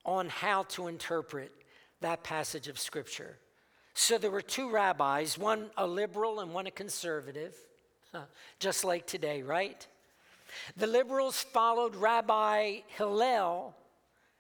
on 0.07 0.31
how 0.31 0.63
to 0.63 0.87
interpret 0.87 1.53
that 2.01 2.23
passage 2.23 2.69
of 2.69 2.79
Scripture. 2.79 3.37
So 3.93 4.17
there 4.17 4.31
were 4.31 4.41
two 4.41 4.71
rabbis, 4.71 5.37
one 5.37 5.71
a 5.77 5.87
liberal 5.87 6.41
and 6.41 6.55
one 6.55 6.67
a 6.67 6.71
conservative, 6.71 7.55
just 8.59 8.85
like 8.85 9.07
today, 9.07 9.43
right? 9.43 9.87
The 10.77 10.87
liberals 10.87 11.43
followed 11.43 11.97
Rabbi 11.97 12.81
Hillel, 12.87 13.75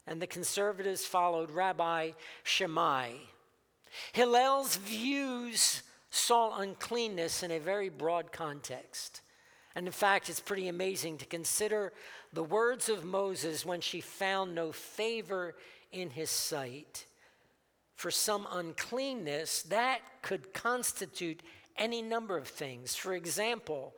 and 0.06 0.22
the 0.22 0.26
conservatives 0.26 1.04
followed 1.04 1.50
Rabbi 1.50 2.12
Shammai. 2.44 3.12
Hillel's 4.12 4.76
views 4.76 5.82
saw 6.10 6.58
uncleanness 6.60 7.42
in 7.42 7.50
a 7.50 7.58
very 7.58 7.88
broad 7.88 8.30
context. 8.30 9.22
And 9.76 9.86
in 9.86 9.92
fact, 9.92 10.30
it's 10.30 10.40
pretty 10.40 10.68
amazing 10.68 11.18
to 11.18 11.26
consider 11.26 11.92
the 12.32 12.42
words 12.42 12.88
of 12.88 13.04
Moses 13.04 13.64
when 13.64 13.80
she 13.80 14.00
found 14.00 14.54
no 14.54 14.72
favor 14.72 15.54
in 15.92 16.10
his 16.10 16.30
sight 16.30 17.06
for 17.94 18.10
some 18.10 18.48
uncleanness 18.50 19.62
that 19.64 20.00
could 20.22 20.52
constitute 20.52 21.42
any 21.76 22.02
number 22.02 22.36
of 22.36 22.48
things. 22.48 22.96
For 22.96 23.14
example, 23.14 23.94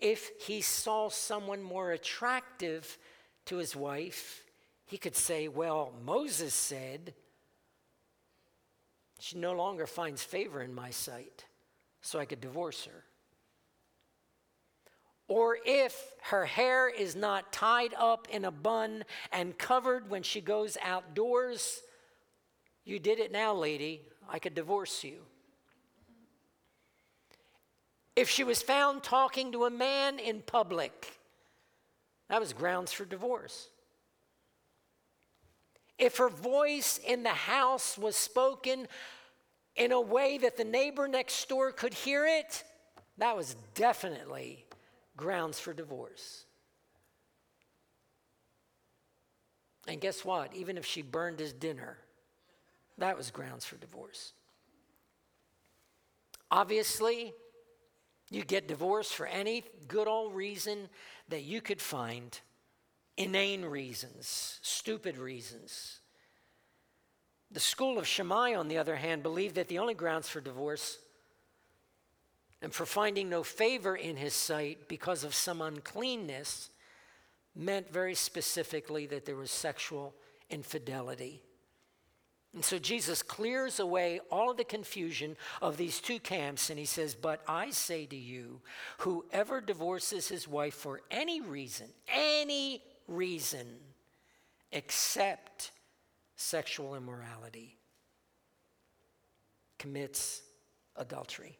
if 0.00 0.30
he 0.38 0.60
saw 0.60 1.08
someone 1.08 1.62
more 1.62 1.92
attractive 1.92 2.98
to 3.46 3.56
his 3.56 3.74
wife, 3.74 4.44
He 4.84 4.98
could 4.98 5.16
say, 5.16 5.48
Well, 5.48 5.94
Moses 6.04 6.52
said, 6.52 7.14
she 9.18 9.38
no 9.38 9.52
longer 9.52 9.86
finds 9.86 10.22
favor 10.22 10.60
in 10.60 10.74
my 10.74 10.90
sight, 10.90 11.46
so 12.02 12.18
I 12.18 12.26
could 12.26 12.42
divorce 12.42 12.84
her. 12.84 13.04
Or 15.34 15.56
if 15.64 16.12
her 16.24 16.44
hair 16.44 16.90
is 16.90 17.16
not 17.16 17.54
tied 17.54 17.94
up 17.94 18.28
in 18.30 18.44
a 18.44 18.50
bun 18.50 19.02
and 19.32 19.56
covered 19.56 20.10
when 20.10 20.22
she 20.22 20.42
goes 20.42 20.76
outdoors, 20.82 21.80
you 22.84 22.98
did 22.98 23.18
it 23.18 23.32
now, 23.32 23.54
lady, 23.54 24.02
I 24.28 24.38
could 24.38 24.54
divorce 24.54 25.02
you. 25.02 25.22
If 28.14 28.28
she 28.28 28.44
was 28.44 28.60
found 28.60 29.02
talking 29.02 29.52
to 29.52 29.64
a 29.64 29.70
man 29.70 30.18
in 30.18 30.42
public, 30.42 31.18
that 32.28 32.38
was 32.38 32.52
grounds 32.52 32.92
for 32.92 33.06
divorce. 33.06 33.70
If 35.98 36.18
her 36.18 36.28
voice 36.28 37.00
in 37.08 37.22
the 37.22 37.30
house 37.30 37.96
was 37.96 38.16
spoken 38.16 38.86
in 39.76 39.92
a 39.92 40.00
way 40.00 40.36
that 40.36 40.58
the 40.58 40.64
neighbor 40.64 41.08
next 41.08 41.48
door 41.48 41.72
could 41.72 41.94
hear 41.94 42.26
it, 42.26 42.64
that 43.16 43.34
was 43.34 43.56
definitely 43.74 44.66
grounds 45.22 45.60
for 45.60 45.72
divorce. 45.72 46.46
And 49.86 50.00
guess 50.00 50.24
what? 50.24 50.52
Even 50.54 50.76
if 50.76 50.84
she 50.84 51.00
burned 51.00 51.38
his 51.38 51.52
dinner, 51.52 51.96
that 52.98 53.16
was 53.16 53.30
grounds 53.30 53.64
for 53.64 53.76
divorce. 53.76 54.32
Obviously, 56.50 57.32
you 58.30 58.42
get 58.42 58.66
divorced 58.66 59.14
for 59.14 59.26
any 59.26 59.62
good 59.86 60.08
old 60.08 60.34
reason 60.34 60.88
that 61.28 61.44
you 61.44 61.60
could 61.60 61.80
find 61.80 62.40
inane 63.16 63.64
reasons, 63.64 64.58
stupid 64.60 65.16
reasons. 65.16 66.00
The 67.52 67.60
school 67.60 67.96
of 67.96 68.08
Shammai, 68.08 68.56
on 68.56 68.66
the 68.66 68.78
other 68.78 68.96
hand, 68.96 69.22
believed 69.22 69.54
that 69.54 69.68
the 69.68 69.78
only 69.78 69.94
grounds 69.94 70.28
for 70.28 70.40
divorce 70.40 70.98
and 72.62 72.72
for 72.72 72.86
finding 72.86 73.28
no 73.28 73.42
favor 73.42 73.96
in 73.96 74.16
his 74.16 74.34
sight 74.34 74.88
because 74.88 75.24
of 75.24 75.34
some 75.34 75.60
uncleanness 75.60 76.70
meant 77.56 77.92
very 77.92 78.14
specifically 78.14 79.04
that 79.06 79.26
there 79.26 79.36
was 79.36 79.50
sexual 79.50 80.14
infidelity. 80.48 81.42
And 82.54 82.64
so 82.64 82.78
Jesus 82.78 83.22
clears 83.22 83.80
away 83.80 84.20
all 84.30 84.50
of 84.50 84.58
the 84.58 84.64
confusion 84.64 85.36
of 85.60 85.76
these 85.76 86.00
two 86.00 86.20
camps 86.20 86.70
and 86.70 86.78
he 86.78 86.84
says, 86.84 87.14
But 87.14 87.42
I 87.48 87.70
say 87.70 88.06
to 88.06 88.16
you, 88.16 88.60
whoever 88.98 89.60
divorces 89.60 90.28
his 90.28 90.46
wife 90.46 90.74
for 90.74 91.00
any 91.10 91.40
reason, 91.40 91.88
any 92.08 92.82
reason, 93.08 93.66
except 94.70 95.72
sexual 96.36 96.94
immorality, 96.94 97.76
commits 99.78 100.42
adultery. 100.94 101.58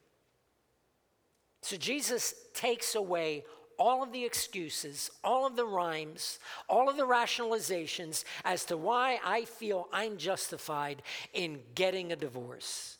So 1.62 1.76
Jesus 1.76 2.34
takes 2.54 2.94
away 2.94 3.44
all 3.78 4.02
of 4.02 4.12
the 4.12 4.24
excuses, 4.24 5.10
all 5.24 5.46
of 5.46 5.56
the 5.56 5.64
rhymes, 5.64 6.38
all 6.68 6.88
of 6.88 6.96
the 6.96 7.06
rationalizations 7.06 8.24
as 8.44 8.64
to 8.66 8.76
why 8.76 9.18
I 9.24 9.44
feel 9.44 9.88
I'm 9.92 10.18
justified 10.18 11.02
in 11.32 11.60
getting 11.74 12.12
a 12.12 12.16
divorce. 12.16 12.98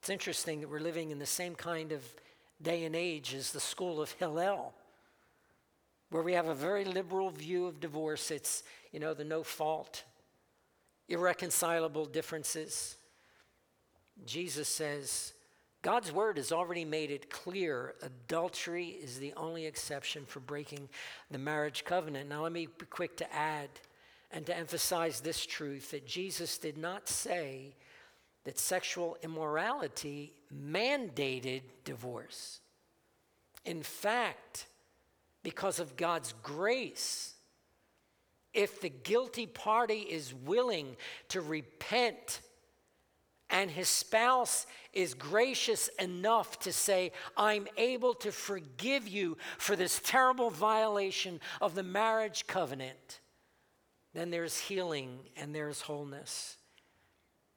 It's 0.00 0.10
interesting 0.10 0.60
that 0.60 0.70
we're 0.70 0.80
living 0.80 1.10
in 1.10 1.18
the 1.18 1.26
same 1.26 1.54
kind 1.54 1.92
of 1.92 2.02
day 2.62 2.84
and 2.84 2.94
age 2.94 3.34
as 3.34 3.52
the 3.52 3.60
school 3.60 4.00
of 4.00 4.10
Hillel, 4.12 4.72
where 6.10 6.22
we 6.22 6.32
have 6.34 6.48
a 6.48 6.54
very 6.54 6.84
liberal 6.84 7.30
view 7.30 7.66
of 7.66 7.80
divorce. 7.80 8.30
It's, 8.30 8.62
you 8.92 9.00
know, 9.00 9.14
the 9.14 9.24
no 9.24 9.42
fault, 9.42 10.04
irreconcilable 11.08 12.06
differences. 12.06 12.96
Jesus 14.26 14.68
says, 14.68 15.32
God's 15.82 16.12
word 16.12 16.36
has 16.36 16.52
already 16.52 16.84
made 16.84 17.10
it 17.10 17.30
clear 17.30 17.94
adultery 18.02 18.88
is 18.88 19.18
the 19.18 19.32
only 19.34 19.64
exception 19.64 20.26
for 20.26 20.40
breaking 20.40 20.88
the 21.30 21.38
marriage 21.38 21.84
covenant. 21.84 22.28
Now, 22.28 22.42
let 22.42 22.52
me 22.52 22.66
be 22.66 22.86
quick 22.86 23.16
to 23.18 23.34
add 23.34 23.70
and 24.30 24.44
to 24.46 24.56
emphasize 24.56 25.20
this 25.20 25.46
truth 25.46 25.90
that 25.92 26.06
Jesus 26.06 26.58
did 26.58 26.76
not 26.76 27.08
say 27.08 27.74
that 28.44 28.58
sexual 28.58 29.16
immorality 29.22 30.34
mandated 30.54 31.62
divorce. 31.84 32.60
In 33.64 33.82
fact, 33.82 34.66
because 35.42 35.80
of 35.80 35.96
God's 35.96 36.34
grace, 36.42 37.34
if 38.52 38.80
the 38.80 38.88
guilty 38.88 39.46
party 39.46 40.00
is 40.00 40.34
willing 40.34 40.96
to 41.28 41.40
repent 41.40 42.40
and 43.50 43.70
his 43.70 43.88
spouse 43.88 44.66
is 44.92 45.14
gracious 45.14 45.88
enough 45.98 46.58
to 46.60 46.72
say, 46.72 47.12
I'm 47.36 47.66
able 47.76 48.14
to 48.14 48.32
forgive 48.32 49.08
you 49.08 49.36
for 49.58 49.76
this 49.76 50.00
terrible 50.04 50.50
violation 50.50 51.40
of 51.60 51.74
the 51.74 51.82
marriage 51.82 52.46
covenant, 52.46 53.20
then 54.14 54.30
there's 54.30 54.58
healing 54.58 55.18
and 55.36 55.54
there's 55.54 55.80
wholeness. 55.80 56.56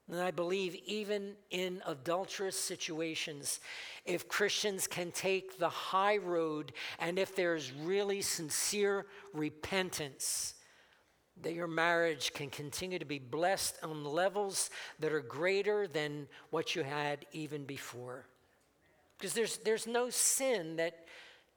And 0.09 0.19
I 0.19 0.31
believe 0.31 0.75
even 0.85 1.33
in 1.49 1.81
adulterous 1.85 2.59
situations, 2.59 3.61
if 4.05 4.27
Christians 4.27 4.85
can 4.85 5.11
take 5.11 5.57
the 5.57 5.69
high 5.69 6.17
road 6.17 6.73
and 6.99 7.17
if 7.17 7.35
there's 7.35 7.71
really 7.71 8.21
sincere 8.21 9.05
repentance, 9.33 10.55
that 11.41 11.53
your 11.53 11.67
marriage 11.67 12.33
can 12.33 12.49
continue 12.49 12.99
to 12.99 13.05
be 13.05 13.19
blessed 13.19 13.77
on 13.83 14.05
levels 14.05 14.69
that 14.99 15.11
are 15.11 15.21
greater 15.21 15.87
than 15.87 16.27
what 16.51 16.75
you 16.75 16.83
had 16.83 17.25
even 17.31 17.65
before. 17.65 18.25
Because 19.17 19.33
there's, 19.33 19.57
there's 19.57 19.87
no 19.87 20.09
sin 20.09 20.75
that 20.77 21.05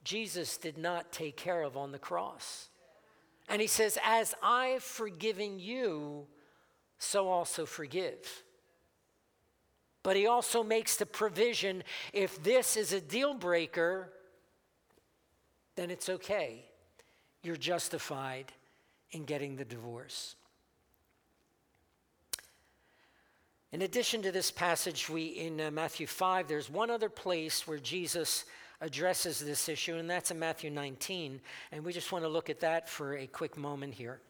Jesus 0.02 0.56
did 0.56 0.78
not 0.78 1.12
take 1.12 1.36
care 1.36 1.62
of 1.62 1.76
on 1.76 1.92
the 1.92 1.98
cross. 1.98 2.68
And 3.48 3.60
he 3.60 3.66
says, 3.66 3.98
As 4.04 4.34
I've 4.42 4.82
forgiven 4.82 5.58
you, 5.58 6.26
so 6.98 7.28
also 7.28 7.66
forgive. 7.66 8.44
But 10.02 10.16
he 10.16 10.26
also 10.26 10.62
makes 10.62 10.96
the 10.96 11.06
provision 11.06 11.82
if 12.12 12.42
this 12.42 12.76
is 12.76 12.92
a 12.92 13.00
deal 13.00 13.34
breaker, 13.34 14.12
then 15.74 15.90
it's 15.90 16.08
okay. 16.08 16.64
You're 17.42 17.56
justified 17.56 18.52
in 19.12 19.24
getting 19.24 19.56
the 19.56 19.64
divorce. 19.64 20.36
In 23.72 23.82
addition 23.82 24.22
to 24.22 24.32
this 24.32 24.50
passage, 24.50 25.08
we 25.08 25.24
in 25.24 25.60
uh, 25.60 25.70
Matthew 25.70 26.06
5, 26.06 26.48
there's 26.48 26.70
one 26.70 26.90
other 26.90 27.08
place 27.08 27.66
where 27.66 27.78
Jesus 27.78 28.44
addresses 28.80 29.38
this 29.38 29.68
issue, 29.68 29.96
and 29.96 30.08
that's 30.08 30.30
in 30.30 30.38
Matthew 30.38 30.70
19. 30.70 31.40
And 31.72 31.84
we 31.84 31.92
just 31.92 32.12
want 32.12 32.24
to 32.24 32.28
look 32.28 32.48
at 32.48 32.60
that 32.60 32.88
for 32.88 33.16
a 33.16 33.26
quick 33.26 33.56
moment 33.56 33.94
here. 33.94 34.20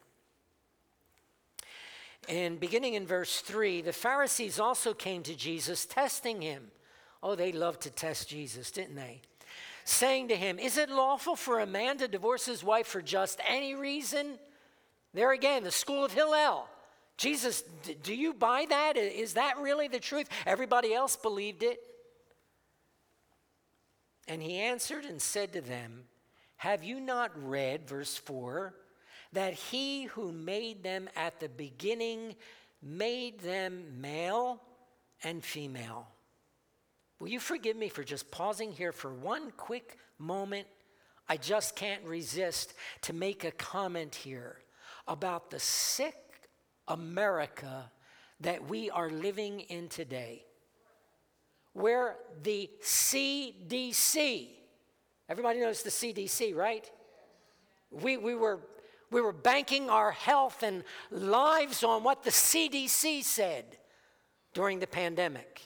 And 2.29 2.59
beginning 2.59 2.95
in 2.95 3.07
verse 3.07 3.41
3, 3.41 3.83
the 3.83 3.93
Pharisees 3.93 4.59
also 4.59 4.95
came 4.95 5.23
to 5.25 5.35
Jesus, 5.37 5.87
testing 5.87 6.43
him. 6.43 6.71
Oh, 7.23 7.35
they 7.35 7.53
loved 7.53 7.83
to 7.83 7.91
test 7.91 8.29
Jesus, 8.29 8.71
didn't 8.71 8.97
they? 8.97 9.21
Saying 9.85 10.29
to 10.29 10.37
him, 10.37 10.59
Is 10.59 10.77
it 10.77 10.91
lawful 10.91 11.37
for 11.37 11.61
a 11.61 11.67
man 11.67 11.99
to 11.99 12.09
divorce 12.09 12.47
his 12.47 12.65
wife 12.65 12.89
for 12.89 13.03
just 13.03 13.41
any 13.49 13.75
reason? 13.75 14.39
There 15.14 15.33
again, 15.33 15.64
the 15.64 15.71
school 15.71 16.05
of 16.05 16.12
Hillel. 16.12 16.69
Jesus, 17.16 17.62
do 18.03 18.14
you 18.14 18.35
buy 18.35 18.66
that? 18.69 18.97
Is 18.97 19.35
that 19.35 19.59
really 19.59 19.88
the 19.88 20.01
truth? 20.01 20.29
Everybody 20.45 20.92
else 20.92 21.16
believed 21.16 21.62
it. 21.62 21.81
And 24.29 24.42
he 24.42 24.59
answered 24.59 25.05
and 25.05 25.21
said 25.23 25.53
to 25.55 25.61
them, 25.61 26.05
Have 26.57 26.85
you 26.85 27.01
not 27.01 27.31
read, 27.35 27.88
verse 27.88 28.16
4, 28.16 28.75
that 29.33 29.55
he 29.55 30.05
who 30.05 30.33
made 30.33 30.83
them 30.83 31.09
at 31.16 31.40
the 31.40 31.49
beginning 31.49 32.35
made 32.83 33.40
them 33.40 34.01
male 34.01 34.61
and 35.23 35.42
female? 35.42 36.09
Will 37.19 37.29
you 37.29 37.40
forgive 37.40 37.77
me 37.77 37.88
for 37.88 38.05
just 38.05 38.31
pausing 38.31 38.73
here 38.73 38.92
for 38.92 39.12
one 39.12 39.53
quick 39.53 39.97
moment? 40.19 40.66
I 41.29 41.38
just 41.38 41.77
can't 41.77 42.05
resist 42.05 42.75
to 43.03 43.14
make 43.14 43.45
a 43.45 43.51
comment 43.53 44.14
here 44.14 44.59
about 45.07 45.51
the 45.51 45.61
sick 45.61 46.14
America 46.88 47.90
that 48.40 48.69
we 48.69 48.90
are 48.90 49.11
living 49.11 49.61
in 49.61 49.88
today, 49.88 50.45
where 51.73 52.16
the 52.42 52.71
CDC, 52.83 54.49
everybody 55.29 55.61
knows 55.61 55.83
the 55.83 55.90
CDC, 55.90 56.55
right? 56.55 56.90
We, 57.90 58.16
we, 58.16 58.35
were, 58.35 58.61
we 59.11 59.21
were 59.21 59.33
banking 59.33 59.88
our 59.88 60.11
health 60.11 60.62
and 60.62 60.85
lives 61.11 61.83
on 61.83 62.03
what 62.03 62.23
the 62.23 62.31
CDC 62.31 63.25
said 63.25 63.64
during 64.53 64.81
the 64.81 64.87
pandemic. 64.87 65.62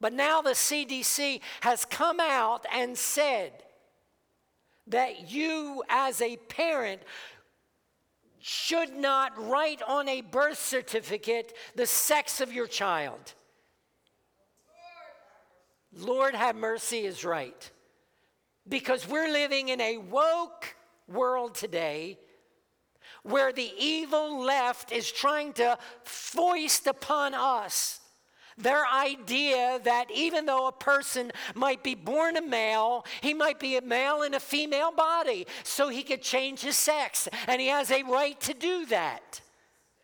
But 0.00 0.12
now 0.12 0.42
the 0.42 0.50
CDC 0.50 1.40
has 1.60 1.84
come 1.84 2.20
out 2.20 2.66
and 2.72 2.96
said 2.96 3.52
that 4.88 5.30
you, 5.30 5.82
as 5.88 6.20
a 6.20 6.36
parent, 6.36 7.02
should 8.48 8.94
not 8.94 9.32
write 9.48 9.82
on 9.82 10.08
a 10.08 10.20
birth 10.20 10.64
certificate 10.64 11.52
the 11.74 11.84
sex 11.84 12.40
of 12.40 12.52
your 12.52 12.68
child. 12.68 13.34
Lord 15.92 16.36
have 16.36 16.54
mercy 16.54 17.00
is 17.00 17.24
right. 17.24 17.68
Because 18.68 19.08
we're 19.08 19.32
living 19.32 19.70
in 19.70 19.80
a 19.80 19.98
woke 19.98 20.76
world 21.08 21.56
today 21.56 22.20
where 23.24 23.52
the 23.52 23.72
evil 23.76 24.40
left 24.40 24.92
is 24.92 25.10
trying 25.10 25.52
to 25.54 25.76
foist 26.04 26.86
upon 26.86 27.34
us 27.34 27.98
their 28.58 28.86
idea 28.86 29.80
that 29.84 30.06
even 30.14 30.46
though 30.46 30.66
a 30.66 30.72
person 30.72 31.30
might 31.54 31.82
be 31.82 31.94
born 31.94 32.36
a 32.36 32.42
male, 32.42 33.04
he 33.20 33.34
might 33.34 33.60
be 33.60 33.76
a 33.76 33.82
male 33.82 34.22
in 34.22 34.34
a 34.34 34.40
female 34.40 34.92
body, 34.92 35.46
so 35.62 35.88
he 35.88 36.02
could 36.02 36.22
change 36.22 36.60
his 36.60 36.76
sex, 36.76 37.28
and 37.46 37.60
he 37.60 37.68
has 37.68 37.90
a 37.90 38.02
right 38.04 38.40
to 38.40 38.54
do 38.54 38.86
that. 38.86 39.40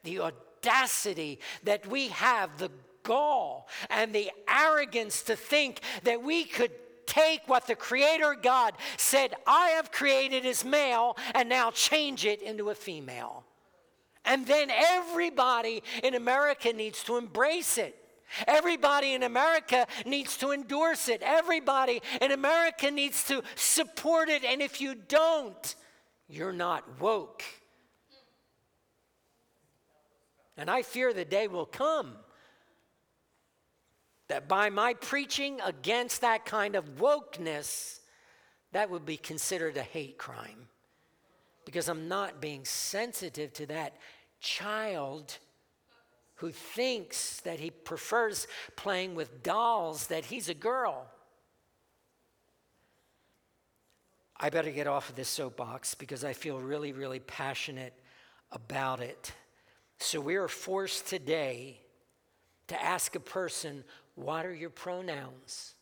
The 0.05 0.21
audacity 0.21 1.39
that 1.65 1.87
we 1.87 2.09
have, 2.09 2.59
the 2.59 2.71
gall 3.03 3.69
and 3.91 4.13
the 4.13 4.31
arrogance 4.49 5.23
to 5.23 5.37
think 5.37 5.81
that 6.05 6.23
we 6.23 6.45
could 6.45 6.71
take 7.07 7.41
what 7.47 7.67
the 7.67 7.75
Creator 7.75 8.37
God 8.43 8.75
said, 8.97 9.35
I 9.47 9.71
have 9.71 9.91
created 9.91 10.47
as 10.47 10.65
male, 10.65 11.17
and 11.35 11.49
now 11.49 11.71
change 11.71 12.25
it 12.25 12.43
into 12.43 12.71
a 12.71 12.75
female. 12.75 13.45
And 14.25 14.47
then 14.47 14.71
everybody 14.71 15.83
in 16.03 16.15
America 16.15 16.73
needs 16.73 17.03
to 17.05 17.17
embrace 17.17 17.77
it. 17.77 17.97
Everybody 18.47 19.15
in 19.15 19.23
America 19.23 19.87
needs 20.07 20.37
to 20.39 20.53
endorse 20.53 21.09
it. 21.09 21.23
Everybody 21.23 22.03
in 22.21 22.33
America 22.33 22.91
needs 22.91 23.25
to 23.25 23.43
support 23.55 24.29
it. 24.29 24.45
And 24.45 24.63
if 24.63 24.81
you 24.81 24.95
don't, 24.95 25.75
you're 26.29 26.53
not 26.53 27.01
woke. 27.01 27.43
And 30.57 30.71
I 30.71 30.83
fear 30.83 31.13
the 31.13 31.25
day 31.25 31.49
will 31.49 31.67
come 31.67 32.17
that 34.29 34.49
by 34.49 34.71
my 34.71 34.95
preaching 34.95 35.61
against 35.63 36.23
that 36.23 36.47
kind 36.47 36.75
of 36.75 36.97
wokeness, 36.97 38.01
that 38.73 38.89
would 38.89 39.05
be 39.05 39.17
considered 39.17 39.77
a 39.77 39.83
hate 39.83 40.17
crime. 40.17 40.69
Because 41.65 41.89
I'm 41.89 42.09
not 42.09 42.41
being 42.41 42.65
sensitive 42.65 43.53
to 43.55 43.67
that 43.67 43.95
child 44.41 45.39
who 46.43 46.51
thinks 46.51 47.39
that 47.43 47.61
he 47.61 47.71
prefers 47.71 48.49
playing 48.75 49.15
with 49.15 49.45
dolls, 49.45 50.09
that 50.09 50.25
he's 50.25 50.49
a 50.49 50.55
girl. 50.55 51.07
I 54.37 54.51
better 54.51 54.73
get 54.73 54.89
off 54.89 55.09
of 55.09 55.15
this 55.15 55.29
soapbox 55.29 55.95
because 55.95 56.25
I 56.25 56.33
feel 56.33 56.59
really, 56.59 56.93
really 56.93 57.21
passionate 57.21 57.95
about 58.51 58.99
it. 58.99 59.33
So 59.99 60.21
we 60.21 60.35
are 60.35 60.49
forced 60.49 61.07
today 61.07 61.79
to 62.67 62.83
ask 62.83 63.15
a 63.15 63.21
person, 63.21 63.85
What 64.17 64.45
are 64.45 64.53
your 64.53 64.71
pronouns? 64.71 65.75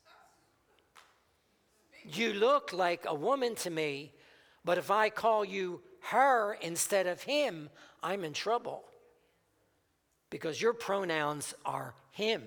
You 2.04 2.34
look 2.34 2.74
like 2.74 3.06
a 3.06 3.14
woman 3.14 3.54
to 3.56 3.70
me, 3.70 4.12
but 4.62 4.76
if 4.76 4.90
I 4.90 5.08
call 5.08 5.42
you 5.42 5.80
her 6.10 6.58
instead 6.60 7.06
of 7.06 7.22
him, 7.22 7.70
I'm 8.02 8.24
in 8.24 8.34
trouble 8.34 8.84
because 10.30 10.62
your 10.62 10.72
pronouns 10.72 11.54
are 11.64 11.94
him. 12.12 12.42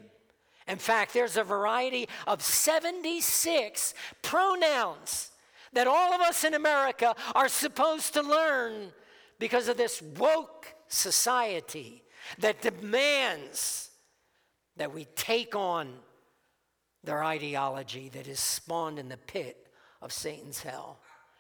In 0.67 0.77
fact, 0.77 1.13
there's 1.13 1.37
a 1.37 1.43
variety 1.43 2.07
of 2.25 2.41
76 2.41 3.93
pronouns 4.21 5.31
that 5.73 5.87
all 5.87 6.13
of 6.13 6.21
us 6.21 6.43
in 6.43 6.53
America 6.53 7.15
are 7.35 7.49
supposed 7.49 8.13
to 8.13 8.21
learn 8.21 8.91
because 9.39 9.67
of 9.67 9.77
this 9.77 10.01
woke 10.17 10.73
society 10.87 12.03
that 12.39 12.61
demands 12.61 13.89
that 14.77 14.93
we 14.93 15.05
take 15.15 15.55
on 15.55 15.93
their 17.03 17.23
ideology 17.23 18.09
that 18.09 18.27
is 18.27 18.39
spawned 18.39 18.97
in 18.97 19.09
the 19.09 19.17
pit 19.17 19.67
of 20.01 20.13
Satan's 20.13 20.61
hell 20.61 20.99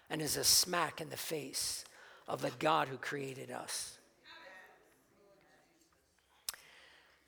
and 0.09 0.21
is 0.21 0.35
a 0.35 0.43
smack 0.43 0.99
in 0.99 1.09
the 1.09 1.17
face 1.17 1.85
of 2.27 2.41
the 2.41 2.51
God 2.59 2.87
who 2.89 2.97
created 2.97 3.49
us. 3.49 3.97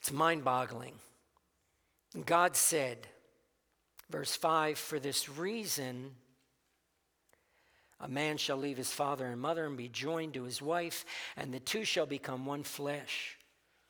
It's 0.06 0.14
mind 0.14 0.44
boggling. 0.44 0.94
God 2.28 2.56
said, 2.56 3.08
verse 4.12 4.36
5 4.36 4.78
For 4.78 5.00
this 5.00 5.28
reason, 5.28 6.12
a 8.00 8.08
man 8.08 8.38
shall 8.38 8.58
leave 8.58 8.78
his 8.78 8.92
father 8.92 9.26
and 9.26 9.42
mother 9.42 9.66
and 9.66 9.76
be 9.76 9.88
joined 9.88 10.36
to 10.36 10.44
his 10.44 10.62
wife, 10.62 11.06
and 11.36 11.52
the 11.52 11.60
two 11.60 11.84
shall 11.84 12.06
become 12.06 12.46
one 12.46 12.62
flesh. 12.62 13.36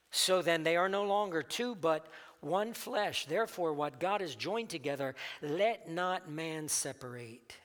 So 0.10 0.42
then 0.42 0.64
they 0.64 0.78
are 0.78 0.88
no 0.88 1.04
longer 1.04 1.44
two, 1.44 1.76
but 1.76 2.08
one 2.40 2.72
flesh. 2.72 3.26
Therefore, 3.26 3.74
what 3.74 4.00
God 4.00 4.22
has 4.22 4.36
joined 4.36 4.70
together, 4.70 5.16
let 5.42 5.90
not 5.90 6.32
man 6.32 6.70
separate. 6.70 7.58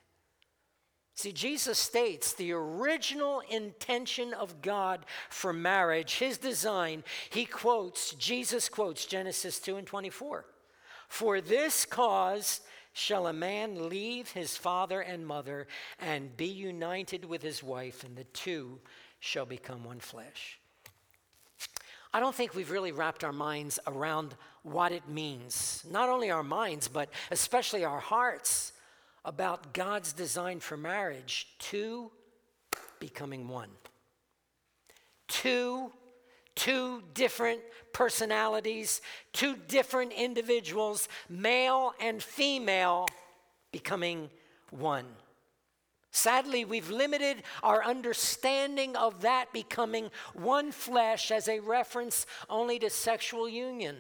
See, 1.21 1.33
Jesus 1.33 1.79
states 1.79 2.33
the 2.33 2.53
original 2.53 3.43
intention 3.51 4.33
of 4.33 4.63
God 4.63 5.05
for 5.29 5.53
marriage, 5.53 6.15
his 6.15 6.39
design. 6.39 7.05
He 7.29 7.45
quotes, 7.45 8.15
Jesus 8.15 8.71
quotes 8.71 9.05
Genesis 9.05 9.61
2 9.61 9.77
and 9.77 9.87
24. 9.87 10.47
For 11.09 11.43
this 11.43 11.85
cause 11.85 12.63
shall 12.95 13.27
a 13.27 13.35
man 13.35 13.91
leave 13.91 14.31
his 14.31 14.57
father 14.57 15.03
and 15.03 15.27
mother 15.27 15.67
and 15.99 16.35
be 16.39 16.47
united 16.47 17.27
with 17.27 17.43
his 17.43 17.63
wife, 17.63 18.03
and 18.03 18.17
the 18.17 18.25
two 18.25 18.79
shall 19.19 19.45
become 19.45 19.85
one 19.85 20.01
flesh. 20.01 20.59
I 22.15 22.21
don't 22.21 22.35
think 22.35 22.55
we've 22.55 22.71
really 22.71 22.93
wrapped 22.93 23.25
our 23.25 23.33
minds 23.33 23.79
around 23.87 24.37
what 24.63 24.91
it 24.91 25.07
means. 25.07 25.85
Not 25.91 26.09
only 26.09 26.31
our 26.31 26.43
minds, 26.43 26.89
but 26.89 27.11
especially 27.31 27.85
our 27.85 28.01
hearts 28.01 28.73
about 29.25 29.73
God's 29.75 30.13
design 30.13 30.61
for 30.61 30.77
marriage 30.77 31.49
two 31.59 32.11
becoming 32.99 33.49
one. 33.49 33.71
Two, 35.29 35.93
two 36.55 37.03
different 37.15 37.61
personalities, 37.93 39.01
two 39.33 39.57
different 39.69 40.13
individuals, 40.13 41.09
male 41.29 41.93
and 42.01 42.23
female, 42.23 43.07
becoming 43.73 44.31
one. 44.71 45.07
Sadly, 46.13 46.65
we've 46.65 46.91
limited 46.91 47.45
our 47.63 47.85
understanding 47.85 48.97
of 48.97 49.21
that 49.23 49.53
becoming 49.53 50.11
one 50.35 50.73
flesh 50.73 51.31
as 51.31 51.49
a 51.49 51.61
reference 51.61 52.27
only 52.49 52.79
to 52.81 52.91
sexual 52.91 53.49
union. 53.49 53.97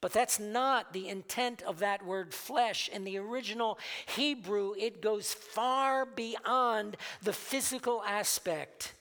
But 0.00 0.12
that's 0.12 0.38
not 0.38 0.92
the 0.92 1.08
intent 1.08 1.62
of 1.62 1.80
that 1.80 2.04
word 2.04 2.32
flesh. 2.32 2.88
In 2.88 3.04
the 3.04 3.18
original 3.18 3.78
Hebrew, 4.06 4.74
it 4.78 5.02
goes 5.02 5.34
far 5.34 6.06
beyond 6.06 6.96
the 7.22 7.32
physical 7.32 8.02
aspect. 8.06 8.94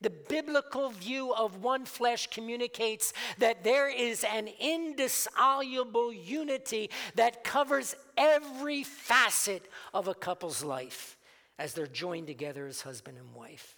The 0.00 0.10
biblical 0.10 0.90
view 0.90 1.32
of 1.32 1.62
one 1.62 1.84
flesh 1.84 2.26
communicates 2.26 3.12
that 3.38 3.62
there 3.62 3.88
is 3.88 4.24
an 4.24 4.48
indissoluble 4.58 6.12
unity 6.12 6.90
that 7.14 7.44
covers 7.44 7.94
every 8.16 8.82
facet 8.82 9.70
of 9.94 10.08
a 10.08 10.14
couple's 10.14 10.64
life 10.64 11.16
as 11.56 11.72
they're 11.72 11.86
joined 11.86 12.26
together 12.26 12.66
as 12.66 12.80
husband 12.80 13.16
and 13.16 13.32
wife. 13.32 13.76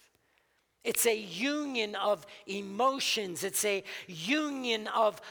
It's 0.83 1.05
a 1.05 1.15
union 1.15 1.93
of 1.95 2.25
emotions, 2.47 3.43
it's 3.43 3.63
a 3.63 3.83
union 4.07 4.87
of 4.87 5.21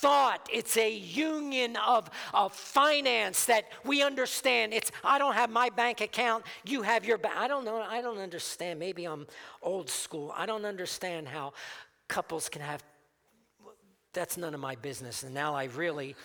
thought. 0.00 0.48
It's 0.52 0.76
a 0.76 0.90
union 0.92 1.76
of, 1.76 2.08
of 2.32 2.52
finance 2.52 3.46
that 3.46 3.64
we 3.84 4.02
understand. 4.02 4.72
It's 4.72 4.90
I 5.02 5.18
don't 5.18 5.34
have 5.34 5.50
my 5.50 5.70
bank 5.70 6.00
account, 6.00 6.44
you 6.64 6.82
have 6.82 7.04
your 7.04 7.18
bank. 7.18 7.34
I 7.36 7.48
don't 7.48 7.64
know. 7.64 7.80
I 7.80 8.00
don't 8.00 8.18
understand. 8.18 8.78
Maybe 8.78 9.04
I'm 9.04 9.26
old 9.62 9.90
school. 9.90 10.32
I 10.36 10.46
don't 10.46 10.64
understand 10.64 11.28
how 11.28 11.52
couples 12.06 12.48
can 12.48 12.62
have. 12.62 12.82
That's 14.12 14.36
none 14.36 14.54
of 14.54 14.60
my 14.60 14.76
business. 14.76 15.22
And 15.22 15.34
now 15.34 15.54
I 15.54 15.64
really, 15.64 16.16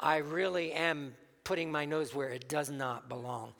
I 0.00 0.18
really 0.18 0.72
am 0.72 1.14
putting 1.44 1.70
my 1.70 1.84
nose 1.84 2.14
where 2.14 2.28
it 2.30 2.48
does 2.48 2.70
not 2.70 3.08
belong. 3.08 3.52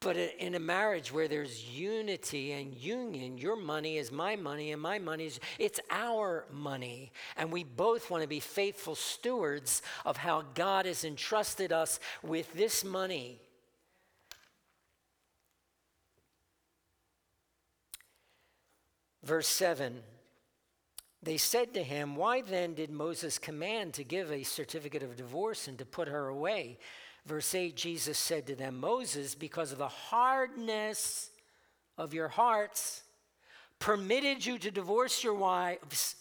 But 0.00 0.16
in 0.16 0.54
a 0.54 0.60
marriage 0.60 1.12
where 1.12 1.26
there's 1.26 1.64
unity 1.68 2.52
and 2.52 2.72
union, 2.72 3.36
your 3.36 3.56
money 3.56 3.96
is 3.98 4.12
my 4.12 4.36
money 4.36 4.70
and 4.70 4.80
my 4.80 5.00
money 5.00 5.26
is 5.26 5.40
it's 5.58 5.80
our 5.90 6.44
money. 6.52 7.10
And 7.36 7.50
we 7.50 7.64
both 7.64 8.08
want 8.08 8.22
to 8.22 8.28
be 8.28 8.38
faithful 8.38 8.94
stewards 8.94 9.82
of 10.04 10.16
how 10.16 10.44
God 10.54 10.86
has 10.86 11.04
entrusted 11.04 11.72
us 11.72 11.98
with 12.22 12.52
this 12.54 12.84
money. 12.84 13.40
Verse 19.24 19.48
7 19.48 20.00
They 21.24 21.38
said 21.38 21.74
to 21.74 21.82
him, 21.82 22.14
Why 22.14 22.42
then 22.42 22.74
did 22.74 22.90
Moses 22.92 23.36
command 23.36 23.94
to 23.94 24.04
give 24.04 24.30
a 24.30 24.44
certificate 24.44 25.02
of 25.02 25.16
divorce 25.16 25.66
and 25.66 25.76
to 25.78 25.84
put 25.84 26.06
her 26.06 26.28
away? 26.28 26.78
Verse 27.28 27.54
8 27.54 27.76
Jesus 27.76 28.16
said 28.16 28.46
to 28.46 28.56
them, 28.56 28.80
Moses, 28.80 29.34
because 29.34 29.70
of 29.70 29.78
the 29.78 29.86
hardness 29.86 31.30
of 31.98 32.14
your 32.14 32.28
hearts, 32.28 33.02
permitted 33.78 34.44
you 34.46 34.58
to 34.58 34.70
divorce 34.70 35.22
your 35.22 35.34
wives, 35.34 36.16